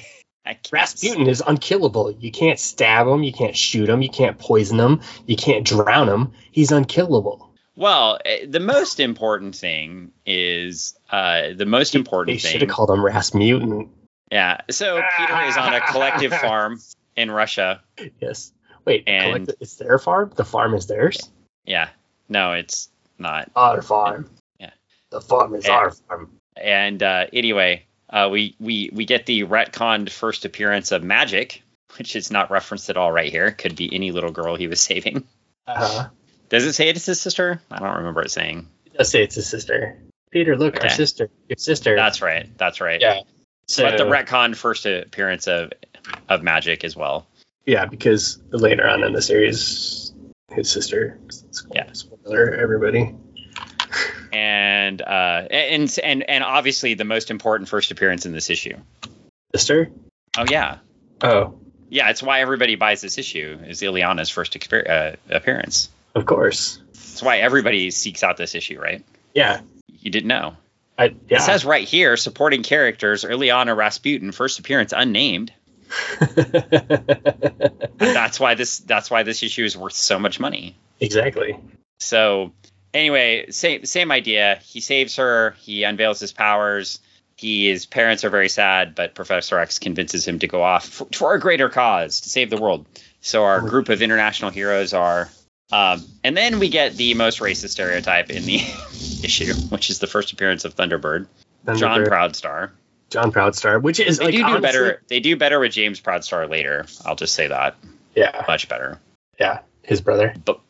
[0.72, 2.12] Rasputin is unkillable.
[2.12, 3.22] You can't stab him.
[3.22, 4.02] You can't shoot him.
[4.02, 5.00] You can't poison him.
[5.26, 6.32] You can't drown him.
[6.52, 7.52] He's unkillable.
[7.74, 12.68] Well, eh, the most important thing is uh, the most important They should thing.
[12.68, 13.90] have called him Rasmutin.
[14.30, 14.60] yeah.
[14.70, 16.80] So Peter is on a collective farm
[17.16, 17.82] in Russia.
[18.20, 18.52] Yes.
[18.84, 20.32] Wait, And- collect- it's their farm.
[20.34, 21.18] The farm is theirs.
[21.64, 21.88] Yeah.
[22.28, 23.50] No, it's not.
[23.56, 24.30] Our farm.
[24.60, 24.70] Yeah.
[25.10, 25.72] The farm is Yeah.
[25.74, 26.30] our farm.
[26.56, 31.60] And uh, anyway, uh, we we we get the retconned first appearance of Magik,
[31.98, 33.50] which is not referenced at all right here.
[33.50, 35.24] Could be any little girl he was saving.
[35.66, 36.08] Uh-huh.
[36.48, 37.60] Does it say it's his sister?
[37.70, 38.68] I don't remember it saying.
[38.86, 39.98] It does say it's his sister.
[40.30, 41.28] Peter, look, our sister.
[41.48, 41.96] Your sister.
[41.96, 42.48] That's right.
[42.56, 43.00] That's right.
[43.00, 43.20] yeah.
[43.68, 45.72] So, But the retconned first appearance of
[46.28, 47.26] of Magik as well.
[47.64, 50.12] yeah, because later on in the series,
[50.52, 51.18] his sister.
[51.74, 51.90] Yeah.
[51.92, 53.12] Spoiler, everybody.
[54.36, 58.76] And uh and and and obviously the most important first appearance in this issue.
[59.54, 59.90] Sister?
[60.36, 60.78] Oh yeah.
[61.22, 61.58] Oh,
[61.88, 65.88] Yeah, it's why everybody buys this issue is Illyana's first uh, appearance.
[66.14, 66.80] of course.
[66.92, 69.02] That's why everybody seeks out this issue, right?
[69.32, 69.62] Yeah.
[69.88, 70.56] You didn't know.
[70.98, 71.38] I, yeah.
[71.38, 75.50] It says right here, supporting characters, Illyana Rasputin, first appearance unnamed.
[77.96, 80.76] That's why this that's why this issue is worth so much money.
[81.00, 81.56] exactly.
[82.00, 82.52] So
[82.96, 84.58] anyway, same same idea.
[84.64, 87.00] He saves her, he unveils his powers.
[87.36, 91.06] He, his parents are very sad, but Professor X convinces him to go off for,
[91.12, 92.86] for a greater cause to save the world.
[93.20, 95.28] So our group of international heroes are,
[95.70, 98.56] um, and then we get the most racist stereotype in the
[99.22, 101.26] issue, which is the first appearance of Thunderbird,
[101.76, 102.70] John Proudstar.
[103.10, 105.02] John Proudstar, which is They like do do better.
[105.08, 106.86] They do better with James Proudstar later.
[107.04, 107.76] I'll just say that
[108.14, 108.98] Yeah, much better.
[109.38, 110.34] yeah, his brother.
[110.42, 110.60] But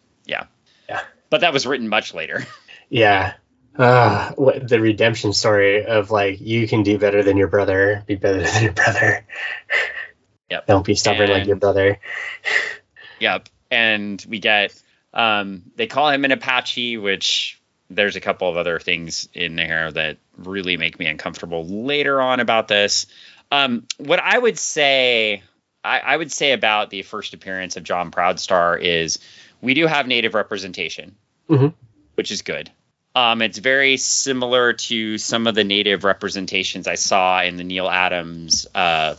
[1.30, 2.46] that was written much later.
[2.88, 3.34] Yeah.
[3.76, 8.14] Uh, what the redemption story of like you can do better than your brother, be
[8.14, 9.26] better than your brother.
[10.48, 10.66] Yep.
[10.68, 11.98] Don't be stubborn like your brother.
[13.18, 13.48] Yep.
[13.72, 14.80] And we get
[15.12, 17.60] um they call him an Apache, which
[17.90, 22.38] there's a couple of other things in there that really make me uncomfortable later on
[22.38, 23.06] about this.
[23.50, 25.42] Um what I would say
[25.82, 29.18] I, I would say about the first appearance of John Proudstar is
[29.60, 31.16] we do have native representation,
[31.48, 31.74] Mhm.
[32.14, 32.70] which is good.
[33.14, 37.88] Um, it's very similar to some of the native representations I saw in the Neal
[37.88, 39.14] Adams, uh,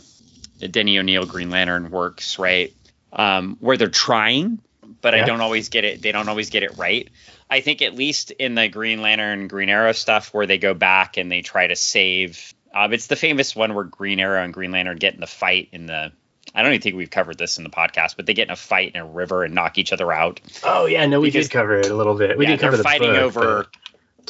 [0.70, 2.72] Denny O'Neil Green Lantern works, right?
[3.12, 4.60] Um, where they're trying,
[5.00, 6.02] but I don't always get it.
[6.02, 7.08] They don't always get it right.
[7.50, 11.16] I think at least in the Green Lantern, Green Arrow stuff, where they go back
[11.16, 12.54] and they try to save.
[12.74, 15.68] Um, it's the famous one where Green Arrow and Green Lantern get in the fight
[15.72, 16.12] in the.
[16.54, 18.56] I don't even think we've covered this in the podcast, but they get in a
[18.56, 20.40] fight in a river and knock each other out.
[20.64, 22.38] Oh yeah, no, we Because- did cover it a little bit.
[22.38, 23.66] We yeah, did cover they're the fighting book, over.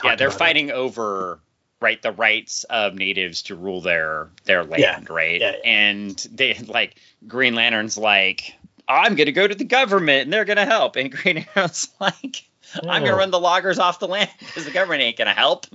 [0.04, 0.38] Yeah, they're about it.
[0.38, 1.40] fighting over
[1.80, 5.40] right the rights of natives to rule their their land, right?
[5.40, 5.70] Yeah, yeah.
[5.70, 6.96] And they like
[7.26, 8.54] Green Lantern's like,
[8.88, 12.42] I'm gonna go to the government and they're gonna help, and Green Arrow's like,
[12.82, 15.66] I'm gonna run the loggers off the land because the government ain't gonna help,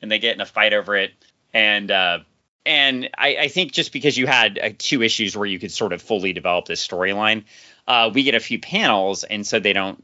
[0.00, 1.12] and they get in a fight over it,
[1.54, 2.18] and uh,
[2.64, 5.92] and I, I think just because you had uh, two issues where you could sort
[5.92, 7.44] of fully develop this storyline,
[7.86, 10.02] uh, we get a few panels, and so they don't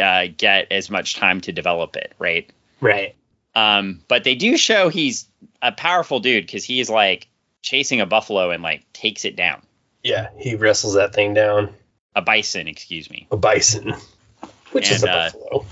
[0.00, 2.50] uh, get as much time to develop it, right?
[2.80, 3.14] Right.
[3.54, 5.26] Um, but they do show he's
[5.60, 7.28] a powerful dude because he's like
[7.60, 9.62] chasing a buffalo and like takes it down.
[10.02, 11.72] Yeah, he wrestles that thing down.
[12.14, 13.26] A bison, excuse me.
[13.30, 13.94] A bison,
[14.72, 15.66] which is a uh, buffalo.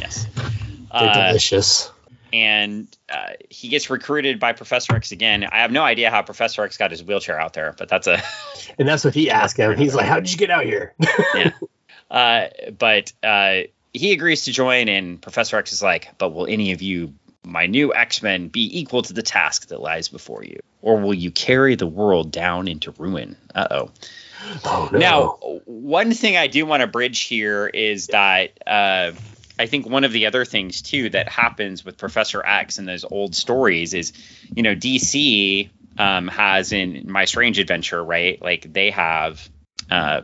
[0.00, 0.26] Yes.
[0.36, 1.90] They're Uh, delicious.
[2.32, 5.44] And uh, he gets recruited by Professor X again.
[5.44, 8.22] I have no idea how Professor X got his wheelchair out there, but that's a
[8.78, 9.76] And that's what he asked him.
[9.76, 10.94] He's like, "How did you get out here?"
[11.34, 11.50] Yeah,
[12.10, 12.46] uh,
[12.76, 13.62] but uh,
[13.92, 17.14] he agrees to join, and Professor X is like, "But will any of you,
[17.44, 21.14] my new X Men, be equal to the task that lies before you, or will
[21.14, 23.90] you carry the world down into ruin?" Uh oh.
[24.64, 24.98] oh no.
[24.98, 29.12] Now, one thing I do want to bridge here is that uh,
[29.58, 33.04] I think one of the other things too that happens with Professor X and those
[33.04, 34.12] old stories is,
[34.54, 38.40] you know, DC um, has in My Strange Adventure, right?
[38.40, 39.48] Like they have,
[39.90, 40.22] uh,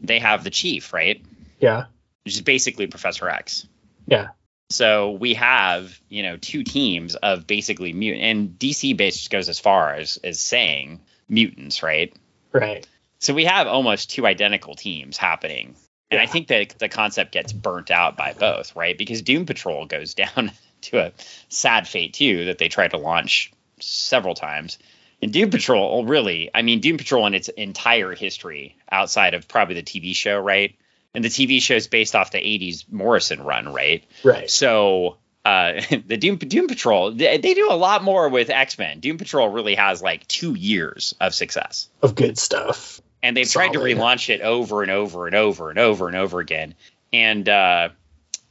[0.00, 1.22] they have the Chief, right?
[1.58, 1.86] yeah,
[2.24, 3.66] Which is basically Professor X.
[4.06, 4.28] yeah,
[4.70, 9.58] So we have, you know, two teams of basically mutant, and DC based goes as
[9.58, 12.14] far as as saying mutants, right?
[12.52, 12.86] right.
[13.18, 15.74] So we have almost two identical teams happening.
[16.10, 18.96] And I think that the concept gets burnt out by both, right?
[18.96, 20.52] Because Doom Patrol goes down
[20.82, 21.12] to a
[21.48, 24.78] sad fate too that they tried to launch several times.
[25.22, 29.74] And Doom Patrol, really, I mean, Doom Patrol in its entire history outside of probably
[29.74, 30.76] the TV show, right?
[31.14, 34.04] And the TV show is based off the 80s Morrison run, right?
[34.22, 34.50] Right.
[34.50, 39.00] So uh, the Doom Doom Patrol, they, they do a lot more with X Men.
[39.00, 43.00] Doom Patrol really has like two years of success Of good stuff.
[43.26, 46.38] And they've tried to relaunch it over and over and over and over and over
[46.40, 46.74] again.
[47.12, 47.88] And uh,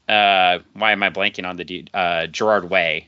[0.09, 1.89] uh, why am I blanking on the dude?
[1.93, 3.07] Uh, Gerard Way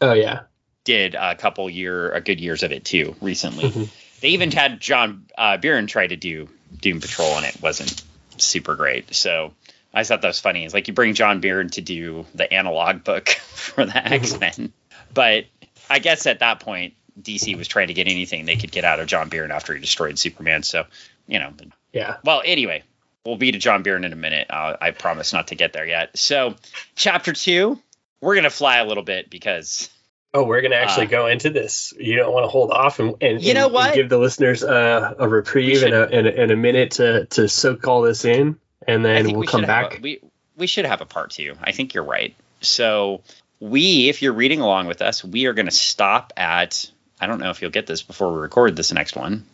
[0.00, 0.40] Oh yeah.
[0.84, 3.64] did a couple year, a good years of it too recently.
[3.70, 3.88] Mhm.
[4.20, 6.48] They even had John uh, try to do
[6.80, 8.02] Doom Patrol, and it wasn't
[8.38, 9.14] super great.
[9.14, 9.52] So
[9.92, 10.64] I thought that was funny.
[10.64, 14.72] It's like you bring John Byrne to do the analog book for the X Men,
[15.12, 15.44] but
[15.90, 19.00] I guess at that point DC was trying to get anything they could get out
[19.00, 20.62] of John Byrne after he destroyed Superman.
[20.62, 20.84] So
[21.26, 21.52] you know,
[21.92, 22.16] Yeah.
[22.24, 22.82] well, anyway,
[23.24, 24.48] we'll be to John Byrne in a minute.
[24.50, 26.16] Uh, I promise not to get there yet.
[26.18, 26.56] So,
[26.96, 27.78] chapter two,
[28.20, 29.88] we're gonna fly a little bit because
[30.34, 31.92] Oh, we're gonna actually Uh, go into this.
[32.00, 33.86] You don't want to hold off and, and You know and- what?
[33.88, 37.26] and give the listeners uh, a reprieve and a, and, a, and a minute to
[37.26, 38.58] to soak all this in,
[38.88, 39.98] and then we'll we come back.
[39.98, 40.20] a, we
[40.56, 41.54] we should have a part two.
[41.62, 42.34] I think you're right.
[42.62, 43.20] So
[43.60, 46.90] we, if you're reading along with us, we are gonna stop at.
[47.22, 49.46] I don't know if you'll get this before we record this next one.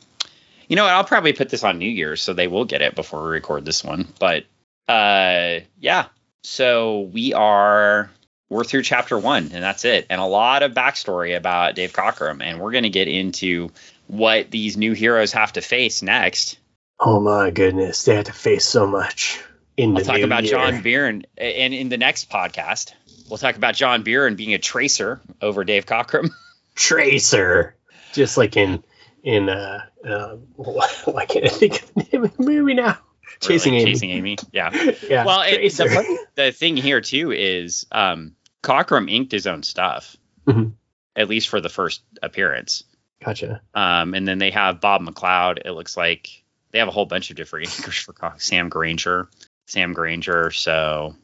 [0.68, 2.94] You know, what, I'll probably put this on New Year's, so they will get it
[2.94, 4.08] before we record this one.
[4.18, 4.44] But
[4.88, 6.06] uh, yeah.
[6.44, 8.10] So we are
[8.48, 10.06] we're through chapter one, and that's it.
[10.08, 13.68] And a lot of backstory about Dave Cockrum, and we're gonna get into
[14.06, 16.58] what these new heroes have to face next.
[16.98, 19.42] oh my goodness, they had to face so much.
[19.76, 20.52] In the I'll talk about year.
[20.52, 22.94] John Byrne, and in the next podcast,
[23.28, 26.30] we'll talk about John Byrne being a tracer over Dave Cockrum.
[26.78, 27.76] Tracer,
[28.12, 28.82] just like in
[29.22, 32.98] in uh, uh why can't I think of the name of the movie now?
[33.40, 33.84] Chasing Amy.
[33.92, 34.36] Chasing Amy.
[34.52, 34.70] Yeah.
[35.08, 35.24] Yeah.
[35.24, 40.16] Well, it, the, the thing here too is um, Cockrum inked his own stuff,
[40.46, 40.72] Mhm.
[41.14, 42.84] at least for the first appearance.
[43.24, 43.60] gotcha.
[43.74, 45.58] Um, and then they have Bob McLeod.
[45.64, 49.28] It looks like they have a whole bunch of different inkers for Cock- Sam Grainger,
[49.66, 50.50] Sam Grainger.
[50.50, 51.14] So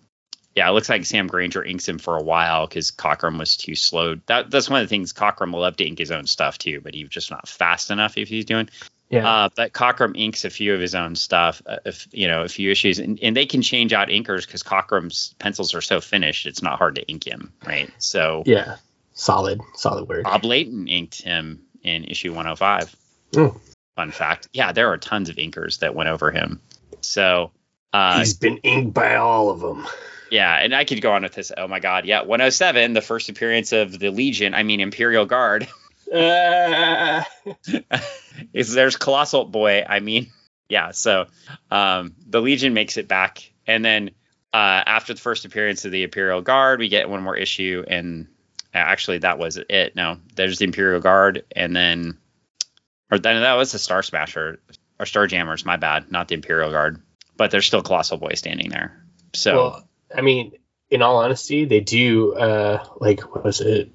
[0.54, 3.74] yeah, it looks like Sam Grainger inks him for a while because Cockrum was too
[3.74, 4.16] slow.
[4.26, 6.94] That that's one of the things Cockrum love to ink his own stuff too, but
[6.94, 8.68] he's just not fast enough if he's doing.
[9.10, 9.28] Yeah.
[9.28, 12.48] Uh, but Cockrum inks a few of his own stuff, uh, if you know, a
[12.48, 16.46] few issues, and, and they can change out inkers because Cockrum's pencils are so finished,
[16.46, 17.90] it's not hard to ink him, right?
[17.98, 18.76] So yeah.
[19.14, 19.60] Solid.
[19.74, 20.24] Solid work.
[20.24, 22.94] Bob Layton inked him in issue 105.
[23.36, 23.60] Oh.
[23.94, 24.48] Fun fact.
[24.52, 26.60] Yeah, there are tons of inkers that went over him.
[27.00, 27.52] So
[27.92, 29.86] uh, He's been inked by all of them.
[30.34, 31.52] Yeah, and I could go on with this.
[31.56, 35.68] Oh my God, yeah, 107, the first appearance of the Legion, I mean Imperial Guard.
[36.12, 37.22] Uh,
[38.52, 39.84] is there's Colossal Boy.
[39.88, 40.32] I mean,
[40.68, 40.90] yeah.
[40.90, 41.26] So
[41.70, 44.10] um, the Legion makes it back, and then
[44.52, 48.26] uh, after the first appearance of the Imperial Guard, we get one more issue, and
[48.72, 49.94] actually that was it.
[49.94, 52.18] No, there's the Imperial Guard, and then
[53.08, 54.60] or then that was the Star Smasher
[54.98, 55.64] or Star Jammers.
[55.64, 57.00] My bad, not the Imperial Guard,
[57.36, 59.00] but there's still Colossal Boy standing there.
[59.32, 60.52] So well, I mean,
[60.90, 62.34] in all honesty, they do.
[62.34, 63.90] Uh, like, what was it?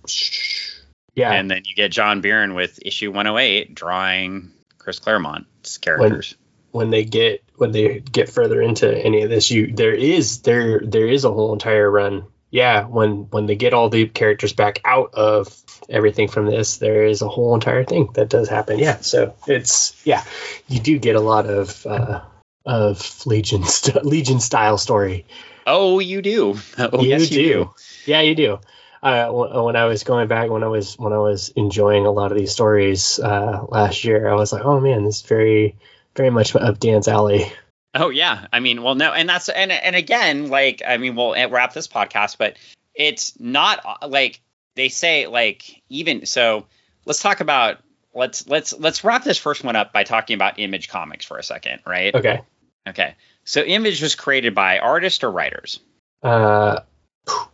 [1.15, 1.33] Yeah.
[1.33, 6.35] and then you get John Byrne with issue 108 drawing Chris Claremont's characters.
[6.71, 10.79] when they get when they get further into any of this you there is there
[10.79, 14.79] there is a whole entire run yeah when when they get all the characters back
[14.85, 15.53] out of
[15.89, 19.99] everything from this there is a whole entire thing that does happen yeah so it's
[20.05, 20.23] yeah
[20.69, 22.21] you do get a lot of uh
[22.65, 25.25] of legion st- legion style story
[25.69, 26.57] Oh, you do.
[26.77, 27.53] Oh, You yes, you do.
[27.53, 27.73] do.
[28.05, 28.59] yeah you do
[29.01, 32.31] uh, when I was going back, when I was when I was enjoying a lot
[32.31, 35.75] of these stories uh, last year, I was like, "Oh man, this is very,
[36.15, 37.51] very much up Dan's alley."
[37.95, 41.33] Oh yeah, I mean, well, no, and that's and and again, like, I mean, we'll
[41.49, 42.57] wrap this podcast, but
[42.93, 44.41] it's not like
[44.75, 46.65] they say, like, even so.
[47.05, 47.79] Let's talk about
[48.13, 51.43] let's let's let's wrap this first one up by talking about Image Comics for a
[51.43, 52.13] second, right?
[52.13, 52.41] Okay.
[52.89, 53.15] Okay.
[53.43, 55.79] So Image was created by artists or writers.
[56.21, 56.79] Uh,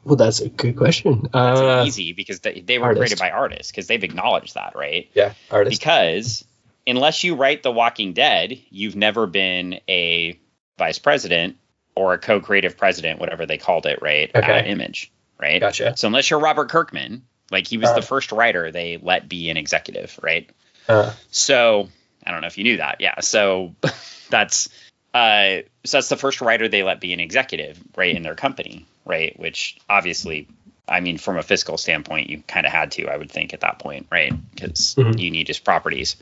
[0.03, 1.21] well, that's a good question.
[1.25, 2.99] It's Uh, easy because they, they were artist.
[2.99, 5.09] created by artists because they've acknowledged that, right?
[5.13, 5.79] yeah, artist.
[5.79, 6.45] because
[6.87, 10.39] unless you write The Walking Dead, you've never been a
[10.77, 11.57] vice president
[11.95, 14.29] or a co-creative president, whatever they called it, right?
[14.35, 14.69] Okay.
[14.69, 15.59] Image, right?
[15.61, 15.95] Gotcha.
[15.97, 17.95] So unless you're Robert Kirkman, like he was Uh.
[17.95, 20.49] the first writer they let be an executive, right?
[20.89, 21.89] Uh, So
[22.25, 22.97] I don't know if you knew that.
[23.01, 23.19] Yeah.
[23.21, 23.75] So
[24.29, 24.69] that's
[25.15, 28.85] uh so that's the first writer they let be an executive, right, in their company,
[29.05, 29.39] right?
[29.39, 30.47] Which obviously
[30.87, 33.61] I mean, from a fiscal standpoint, you kind of had to, I would think, at
[33.61, 34.31] that point, right?
[34.53, 35.17] Because Mhm.
[35.19, 36.15] you need his properties.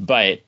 [0.00, 0.40] But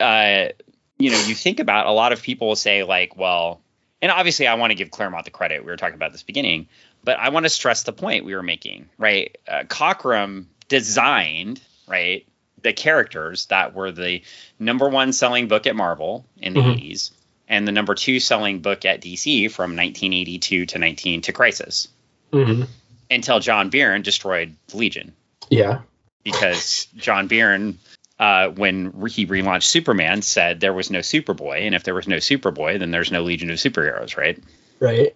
[0.00, 0.48] uh,
[0.96, 3.60] you know, you think about a lot of people will say like, well,
[4.00, 5.64] and obviously I want to give Claremont the credit.
[5.64, 6.68] We were talking about this beginning,
[7.04, 9.36] but I want to stress the point we were making, right?
[9.46, 12.26] Uh, Cockrum designed, right,
[12.62, 14.22] the characters that were the
[14.58, 16.74] number one selling book at Marvel in the Mhm.
[16.74, 17.10] 80s
[17.48, 21.88] and the number two selling book at DC from 1982 to 19 to Crisis
[22.32, 22.66] mhm.
[23.10, 25.12] until John Byrne destroyed Legion
[25.50, 25.80] Yeah.
[26.24, 27.78] because John Byrne,
[28.18, 32.16] uh, when he relaunched Superman, said there was no Superboy, and if there was no
[32.16, 34.38] Superboy, then there's no Legion of Superheroes, right?
[34.80, 35.14] Right.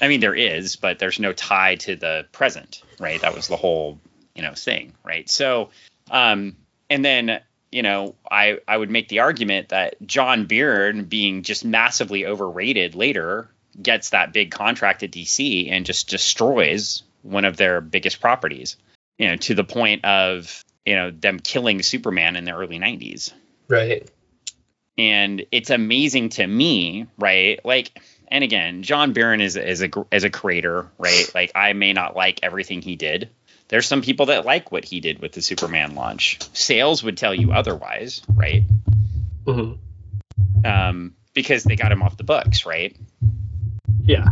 [0.00, 3.20] I mean, there is, but there's no tie to the present, right?
[3.22, 3.98] That was the whole,
[4.34, 5.28] you know, thing, right?
[5.30, 5.70] So,
[6.10, 6.56] um,
[6.90, 7.40] and then,
[7.72, 12.94] you know, I I would make the argument that John Byrne being just massively overrated
[12.94, 13.50] later
[13.80, 18.76] gets that big contract at DC and just destroys one of their biggest properties,
[19.18, 23.32] you know, to the point of you know them killing Superman in the early 90s
[23.68, 24.08] Right.
[24.98, 27.58] and it's amazing to me, right?
[27.64, 27.98] Like,
[28.28, 31.30] and again, John Byrne is is a as a creator, right?
[31.34, 33.30] Like, I may not like everything he did.
[33.68, 36.38] There's some people that like what he did with the Superman launch.
[36.52, 38.64] Sales would tell you otherwise, right?
[39.46, 39.72] hmm
[40.64, 42.96] Um, because they got him off the books, right?
[44.04, 44.26] Yeah.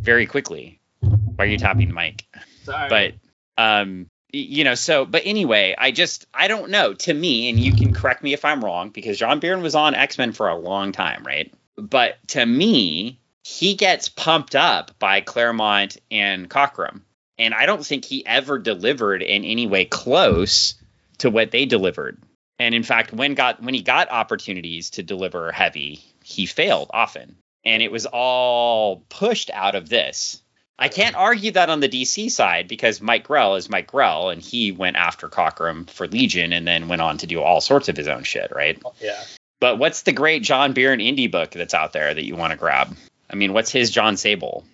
[0.00, 0.80] Very quickly.
[1.00, 2.24] Why are you tapping the mic?
[2.64, 2.88] Sorry.
[2.88, 3.14] but
[3.62, 7.72] um you know so but anyway i just i don't know to me and you
[7.72, 10.90] can correct me if i'm wrong because john byrne was on x-men for a long
[10.90, 17.02] time right but to me he gets pumped up by claremont and cockrum
[17.38, 20.74] and i don't think he ever delivered in any way close
[21.18, 22.18] to what they delivered
[22.58, 27.36] and in fact when got when he got opportunities to deliver heavy he failed often
[27.64, 30.40] and it was all pushed out of this
[30.76, 34.42] I can't argue that on the DC side because Mike Grell is Mike Grell and
[34.42, 37.96] he went after Cockrum for Legion and then went on to do all sorts of
[37.96, 38.82] his own shit, right?
[39.00, 39.22] yeah.
[39.60, 42.56] But what's the great John Byrne indie book that's out there that you want to
[42.56, 42.96] grab?
[43.30, 44.64] I mean, what's his Jon Sable?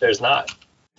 [0.00, 0.54] There's not.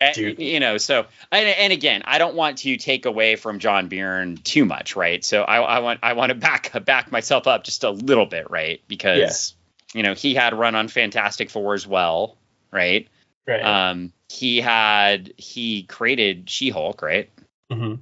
[0.00, 0.38] Eh, Dude.
[0.38, 4.36] You know, so and, and again, I don't want to take away from John Byrne
[4.36, 5.24] too much, right?
[5.24, 8.50] So I, I want I want to back back myself up just a little bit,
[8.50, 8.80] right?
[8.88, 9.54] Because
[9.94, 12.36] you know he had run on Fantastic Four as well,
[12.70, 13.08] right?
[13.46, 13.62] Right.
[13.62, 17.30] Um, he had he created She-Hulk, right?
[17.72, 17.94] hmm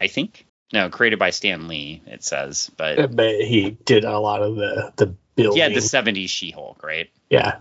[0.00, 0.46] I think.
[0.72, 2.02] No, created by Stan Lee.
[2.06, 5.58] It says, but but he did a lot of the the building.
[5.58, 7.10] yeah, the '70s She-Hulk, right?
[7.30, 7.58] Yeah.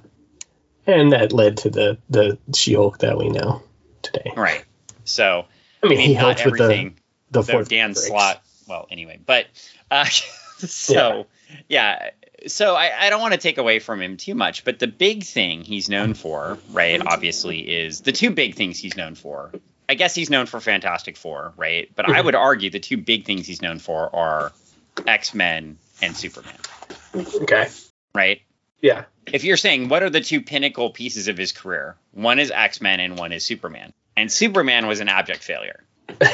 [0.88, 3.62] And that led to the the She-Hulk that we know
[4.02, 4.32] today.
[4.36, 4.64] Right.
[5.06, 5.46] So
[5.84, 6.92] I mean, I mean, he not helped with the
[7.32, 8.08] the fourth Dan breaks.
[8.08, 8.44] Slott.
[8.68, 9.48] Well, anyway, but
[9.90, 10.06] uh,
[10.58, 11.28] so
[11.68, 12.10] yeah.
[12.48, 15.24] So I, I don't want to take away from him too much, but the big
[15.24, 17.00] thing he's known for, right?
[17.06, 19.52] Obviously, is the two big things he's known for.
[19.88, 21.90] I guess he's known for Fantastic Four, right?
[21.96, 22.26] But I Mhm.
[22.26, 24.54] would argue the two big things he's known for are
[25.06, 26.56] X Men and Superman,
[27.16, 27.68] Okay.
[28.16, 28.42] right?
[28.82, 29.06] Yeah.
[29.28, 32.82] If you're saying what are the two pinnacle pieces of his career, one is X
[32.82, 35.84] Men and one is Superman, and Superman was an abject failure.
[36.08, 36.26] but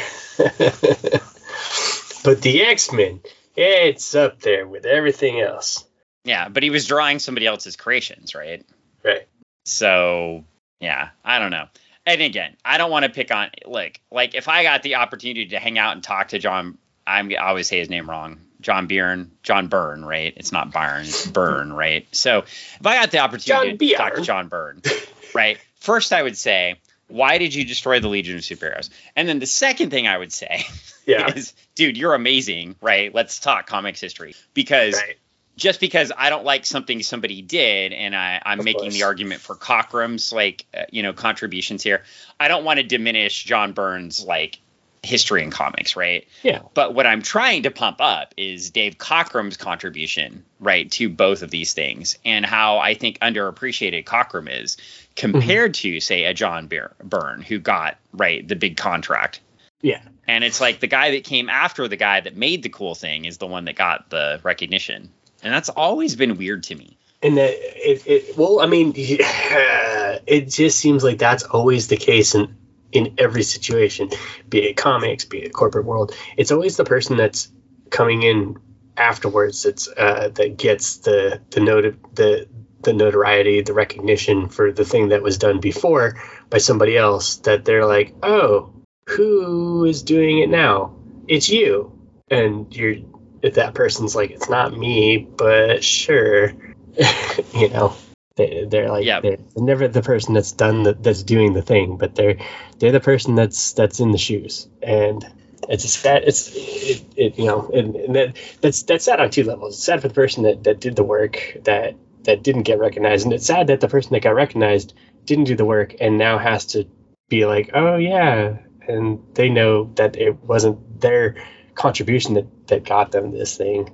[2.42, 3.20] the X Men,
[3.56, 5.86] it's up there with everything else.
[6.24, 8.66] Yeah, but he was drawing somebody else's creations, right?
[9.04, 9.28] Right.
[9.66, 10.44] So
[10.80, 11.68] yeah, I don't know.
[12.06, 15.48] And again, I don't want to pick on like like if I got the opportunity
[15.48, 18.40] to hang out and talk to John, I'm I always say his name wrong.
[18.68, 20.34] John Byrne, John Byrne, right?
[20.36, 22.06] It's not Byrne, it's Byrne, right?
[22.12, 24.22] So if I got the opportunity John to talk to.
[24.24, 24.82] John Byrne,
[25.34, 25.58] right?
[25.80, 26.76] First, I would say,
[27.08, 28.90] why did you destroy the Legion of Superheroes?
[29.16, 30.66] And then the second thing I would say
[31.08, 31.32] Yeah.
[31.34, 33.16] is, dude, you're amazing, right?
[33.16, 35.16] Let's talk comics history because right.
[35.56, 38.96] just because I don't like something somebody did, and I, I'm Of making course.
[38.96, 42.04] the argument for Cockrum's like uh, you know contributions here,
[42.38, 44.60] I don't want to diminish John Byrne's like
[45.04, 46.28] history in comics, right?
[46.44, 46.62] Yeah.
[46.74, 51.52] But what I'm trying to pump up is Dave Cockrum's contribution, right, to both of
[51.52, 54.78] these things, and how I think underappreciated Cockrum is
[55.16, 59.42] compared to say a John Byr- Byrne who got right the big contract.
[59.82, 60.02] Yeah.
[60.28, 63.26] And it's like the guy that came after the guy that made the cool thing
[63.26, 65.10] is the one that got the recognition.
[65.44, 66.98] And that's always been weird to me.
[67.22, 71.98] And that it, it well, I mean, yeah, it just seems like that's always the
[71.98, 72.56] case in
[72.92, 74.10] in every situation,
[74.50, 76.16] be it comics, be it corporate world.
[76.38, 77.52] It's always the person that's
[77.90, 78.58] coming in
[78.96, 82.48] afterwards that's uh, that gets the the note the
[82.84, 86.16] the notoriety, the recognition for the thing that was done before
[86.50, 87.38] by somebody else.
[87.38, 88.74] That they're like, oh,
[89.10, 90.96] who is doing it now?
[91.28, 92.00] It's you,
[92.30, 92.96] and you're.
[93.44, 96.54] If that person's like, it's not me, but sure,
[97.54, 97.96] you know
[98.38, 99.20] they, they're like Yeah.
[99.20, 102.38] they're never the person that's done the, that's doing the thing but they're
[102.80, 105.26] they're the person that's that's in the shoes and
[105.68, 109.30] it's a sad it's it, it you know and, and that that's that's sad on
[109.30, 112.64] two levels it's sad for the person that that did the work that that didn't
[112.64, 114.94] get recognized and it's sad that the person that got recognized
[115.26, 116.86] didn't do the work and now has to
[117.30, 118.58] be like oh yeah
[118.88, 121.36] and they know that it wasn't their
[121.76, 123.94] contribution that that got them this thing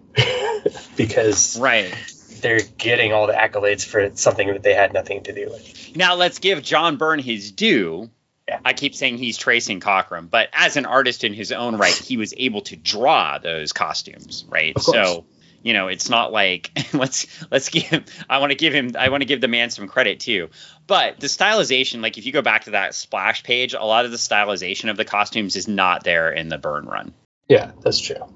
[0.98, 1.94] because Right.
[2.44, 5.96] They're getting all the accolades for something that they had nothing to do with.
[5.96, 8.12] Now let's give John Byrne his due.
[8.48, 8.60] Yeah.
[8.64, 12.18] I keep saying he's tracing Cockrum, but as an artist in his own right, he
[12.18, 14.78] was able to draw those costumes, right?
[14.78, 15.24] So,
[15.62, 19.22] you know, it's not like let's let's give I want to give him I want
[19.22, 20.50] to give the man some credit too.
[20.86, 24.12] But the stylization, like if you go back to that splash page, a lot of
[24.12, 27.14] the stylization of the costumes is not there in the Byrne run.
[27.48, 28.28] Yeah, that's true.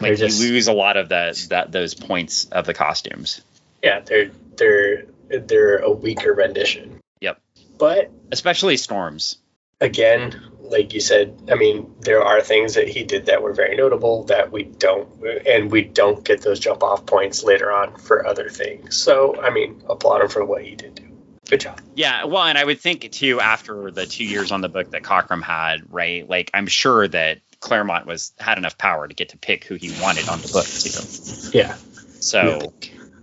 [0.00, 3.40] Like just you lose a lot of the that those points of the costumes.
[3.82, 7.00] yeah, they're they're they're a weaker rendition.
[7.20, 7.40] Yep.
[7.78, 9.36] But Especially Storms.
[9.80, 13.76] again, like you said, I mean, there are things that he did that were very
[13.76, 15.08] notable that we don't,
[15.46, 18.96] and we don't get those jump off points later on for other things.
[18.96, 21.04] So, I mean, applaud him for what he did do.
[21.50, 21.80] Good job.
[21.94, 25.02] Yeah, well, and I would think too after the two years on the book that
[25.02, 26.26] Cockrum had, right?
[26.28, 29.90] Like I'm sure that Claremont was had enough power to get to pick who he
[30.02, 31.56] wanted on the book too.
[31.58, 31.76] Yeah.
[32.20, 32.72] So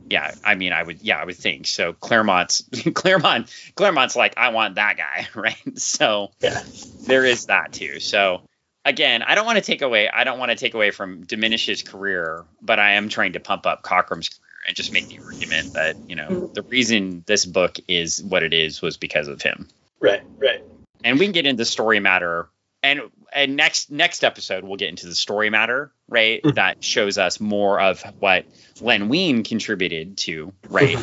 [0.09, 1.93] yeah, I mean, I would yeah, I would think so.
[1.93, 2.63] Claremont's
[2.95, 5.79] Claremont Claremont's like I want that guy, right?
[5.79, 6.63] So Yeah.
[7.05, 7.99] there is that too.
[7.99, 8.41] So
[8.85, 11.65] again, I don't want to take away I don't want to take away from diminish
[11.67, 15.19] his career, but I am trying to pump up Cockrum's career and just make the
[15.25, 19.41] argument that you know the reason this book is what it is was because of
[19.41, 19.67] him
[20.01, 20.21] Right.
[20.39, 20.63] Right.
[21.03, 22.49] and we can get into story matter
[22.83, 23.01] and
[23.33, 26.55] and next next episode we'll get into the story matter right Mhm.
[26.55, 28.45] that shows us more of what
[28.81, 30.97] len wein contributed to right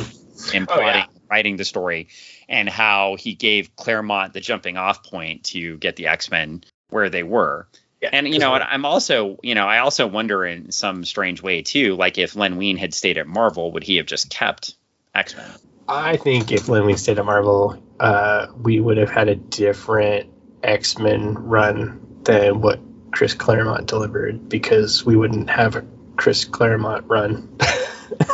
[0.55, 1.07] in Oh, yeah.
[1.31, 2.09] writing the story
[2.49, 7.23] and how he gave claremont the jumping off point to get the x-men where they
[7.23, 7.67] were
[8.03, 8.11] Yeah.
[8.13, 11.63] and you know what i'm also you know i also wonder in some strange way
[11.63, 14.75] too like if len wein had stayed at marvel would he have just kept
[15.15, 15.51] x-men
[15.89, 20.29] I think if Len Wein stayed at Marvel, uh, we would have had a different
[20.65, 22.81] X Men run than what
[23.13, 25.85] Chris Claremont delivered because we wouldn't have a
[26.17, 27.57] Chris Claremont run.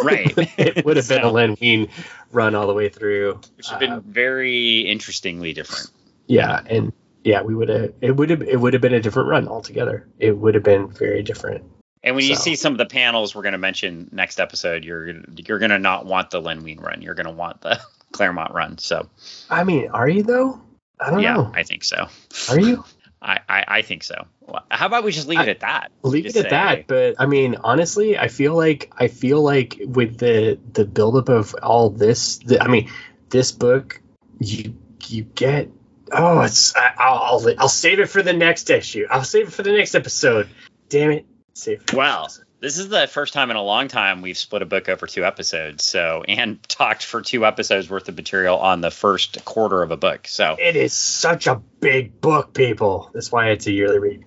[0.05, 0.33] Right.
[0.59, 1.89] it would have been a So- Len Wein
[2.31, 3.41] run all the way through.
[3.57, 5.91] which have been Uh, very interestingly different
[6.27, 6.93] yeah, and
[7.25, 7.93] yeah, we would have.
[8.01, 8.43] It would have.
[8.43, 10.07] It would have been a different run altogether.
[10.19, 11.65] It would have been very different.
[12.03, 15.09] And when you see some of the panels we're going to mention next episode, you're
[15.37, 17.01] you're going to not want the Len Wein run.
[17.03, 17.81] You're going to want the
[18.13, 18.79] Claremont run.
[18.79, 19.09] So
[19.51, 20.61] I mean, are you though?
[21.01, 21.53] I don't yeah, know.
[21.55, 22.09] I think so.
[22.51, 22.85] Are you?
[23.23, 24.27] I, I, I think so.
[24.71, 25.93] How about we just leave it at that?
[26.03, 26.87] Leave it at that.
[26.89, 31.55] But I mean, honestly, I feel like I feel like with the the buildup of
[31.63, 32.91] all this, the, I mean,
[33.31, 34.01] this book,
[34.41, 34.77] you
[35.07, 35.71] you get.
[36.11, 39.07] Oh, it's I, I'll, I'll I'll save it for the next issue.
[39.09, 40.49] I'll save it for the next episode.
[40.89, 41.83] Damn it, save.
[41.83, 42.45] It Well, episode.
[42.63, 45.25] This is the first time in a long time we've split a book over two
[45.25, 45.83] episodes.
[45.83, 49.97] So and talked for two episodes worth of material on the first quarter of a
[49.97, 50.29] book.
[50.29, 53.11] So it is such a big book, people.
[53.13, 54.25] That's why it's a yearly read.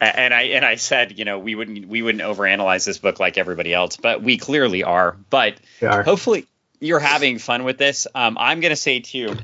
[0.00, 3.36] And I and I said, you know, we wouldn't we wouldn't overanalyze this book like
[3.36, 5.18] everybody else, but we clearly are.
[5.28, 6.02] But are.
[6.02, 6.46] hopefully
[6.80, 8.06] you're having fun with this.
[8.14, 9.36] Um, I'm gonna say too.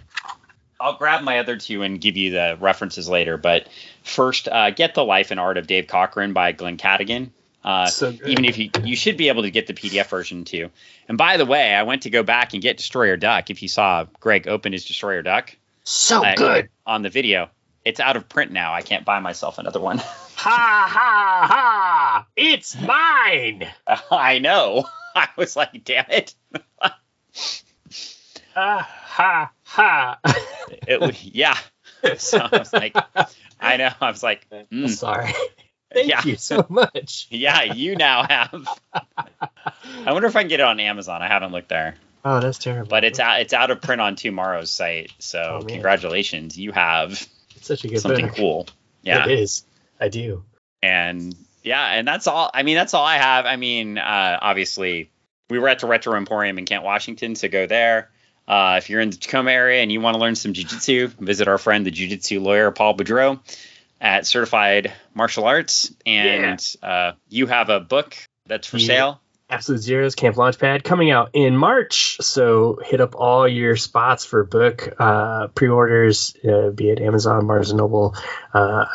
[0.81, 3.37] I'll grab my other two and give you the references later.
[3.37, 3.69] But
[4.05, 7.33] first, uh, get the life and art of Dave Cockrum by Glen Cadigan.
[7.67, 10.71] Uh, So even if you you should be able to get the PDF version too.
[11.09, 13.51] And by the way, I went to go back and get Destroyer Duck.
[13.51, 16.69] If you saw Greg open his Destroyer Duck so uh, good.
[16.87, 17.51] on the video,
[17.85, 18.73] it's out of print now.
[18.73, 20.01] I can't buy myself another one.
[20.39, 22.27] Ha ha ha!
[22.37, 23.67] It's mine.
[24.11, 24.85] I know.
[25.17, 26.35] I was like, damn it.
[28.55, 30.19] Ha ha ha!
[30.87, 31.57] It was yeah.
[32.19, 32.95] So I was like,
[33.61, 33.91] I know.
[34.01, 35.33] I was like, mm, Sorry.
[35.97, 36.23] Thank Yeah.
[36.25, 37.27] you so much.
[37.31, 38.69] yeah, you now have.
[40.05, 41.23] I wonder if I can get it on Amazon.
[41.23, 42.89] I haven't looked there, Oh, that's terrible.
[42.89, 43.41] but it's out.
[43.41, 45.13] It's out of print on TwoMorrows' site.
[45.19, 47.13] So Oh, congratulations, you have
[47.57, 48.37] It's such a good something book.
[48.37, 48.67] cool.
[49.03, 49.65] Yeah, It is.
[50.01, 50.43] I do.
[50.83, 52.51] and yeah, and that's all.
[52.53, 53.47] I mean, that's all I have.
[53.47, 55.11] I mean, uh, obviously,
[55.49, 58.11] we were at the Retro Emporium in Kent, Washington, so go there.
[58.49, 61.47] Uh, if you're in the Tacoma area and you want to learn some jujitsu, visit
[61.49, 63.39] our friend, the jujitsu lawyer Paul Boudreau,
[64.01, 65.93] at Certified Martial Arts.
[66.05, 68.17] And uh, you have a book
[68.47, 68.87] that's for Yeah.
[68.87, 69.21] sale.
[69.49, 72.17] Absolute Zeros Camp Launchpad coming out in March.
[72.21, 77.71] So hit up all your spots for book uh, pre-orders, uh, be it Amazon, Barnes
[77.71, 78.17] and Noble,
[78.53, 78.87] uh,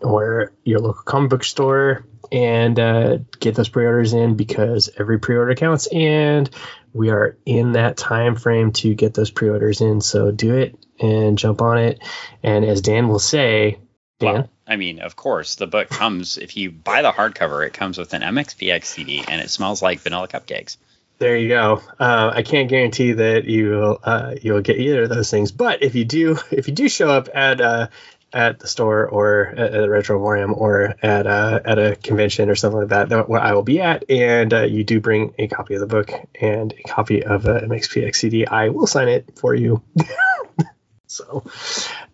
[0.00, 5.54] or your local comic book store, and uh, get those pre-orders in because every pre-order
[5.54, 6.48] counts, and
[6.94, 10.00] we are in that time frame to get those pre-orders in.
[10.00, 12.02] So do it and jump on it.
[12.42, 13.80] And as Dan will say,
[14.20, 17.98] Well, I mean, of course, the book comes, if you buy the hardcover, it comes
[17.98, 20.76] with an MXPX CD and it smells like vanilla cupcakes.
[21.18, 21.80] There you go.
[21.98, 25.94] Uh, I can't guarantee that you'll uh, you'll get either of those things, but if
[25.94, 27.88] you do, if you do show up at uh,
[28.32, 32.50] at the store or at, at the Retro Emporium or at uh, at a convention
[32.50, 35.34] or something like that, that where I will be at, and uh, you do bring
[35.38, 36.10] a copy of the book
[36.40, 39.82] and a copy of a MXPX CD, I will sign it for you.
[41.06, 41.44] so,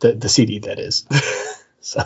[0.00, 1.06] the the CD that is.
[1.80, 2.02] so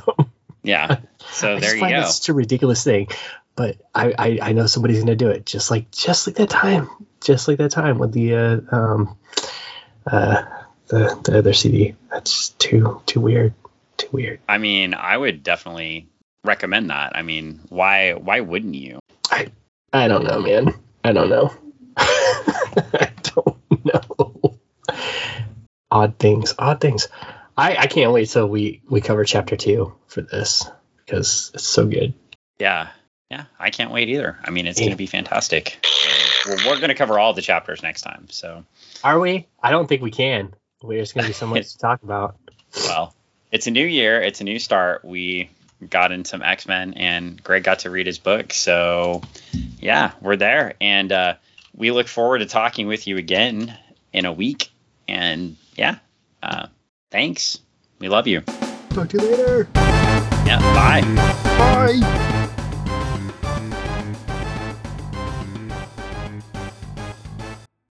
[0.63, 0.99] Yeah.
[1.31, 2.03] So there you find go.
[2.03, 3.09] that such a ridiculous thing,
[3.57, 5.47] but I, I I know somebody's gonna do it.
[5.47, 6.89] Just like just like that time,
[7.23, 9.17] just like that time with the uh, um
[10.07, 10.45] uh
[10.89, 11.97] the the other CD.
[12.11, 13.55] That's too too weird,
[13.97, 14.41] too weird.
[14.49, 16.09] I mean, I would definitely
[16.45, 17.17] recommend that.
[17.17, 19.01] I mean, why why wouldn't you?
[19.31, 19.49] I
[19.93, 20.75] I don't know, man.
[21.03, 21.53] I don't know.
[21.97, 24.59] I don't know.
[25.91, 27.09] Odd things, odd things.
[27.57, 30.69] I I can't wait till we we cover chapter two for this
[31.05, 32.15] because it's so good.
[32.59, 32.89] Yeah.
[33.31, 34.39] Yeah, I can't wait either.
[34.45, 34.85] I mean, it's Yeah.
[34.85, 35.85] going to be fantastic.
[36.47, 38.27] Well, we're going to cover all the chapters next time.
[38.29, 38.65] So,
[39.03, 39.47] Are we?
[39.63, 40.55] I don't think we can.
[40.87, 42.37] There's gonna be so much to talk about.
[42.87, 43.15] well,
[43.51, 45.05] it's a new year, it's a new start.
[45.05, 45.49] We
[45.89, 48.53] got in some X-Men and Greg got to read his book.
[48.53, 49.23] So,
[49.81, 51.35] yeah, we're there and uh
[51.75, 53.77] we look forward to talking with you again
[54.13, 54.71] in a week.
[55.09, 55.97] And yeah,
[56.43, 56.67] uh
[57.15, 57.61] thanks.
[58.01, 58.41] We love you.
[58.91, 59.69] Talk to you later.
[60.45, 61.01] Yeah, bye.
[61.59, 62.34] Bye.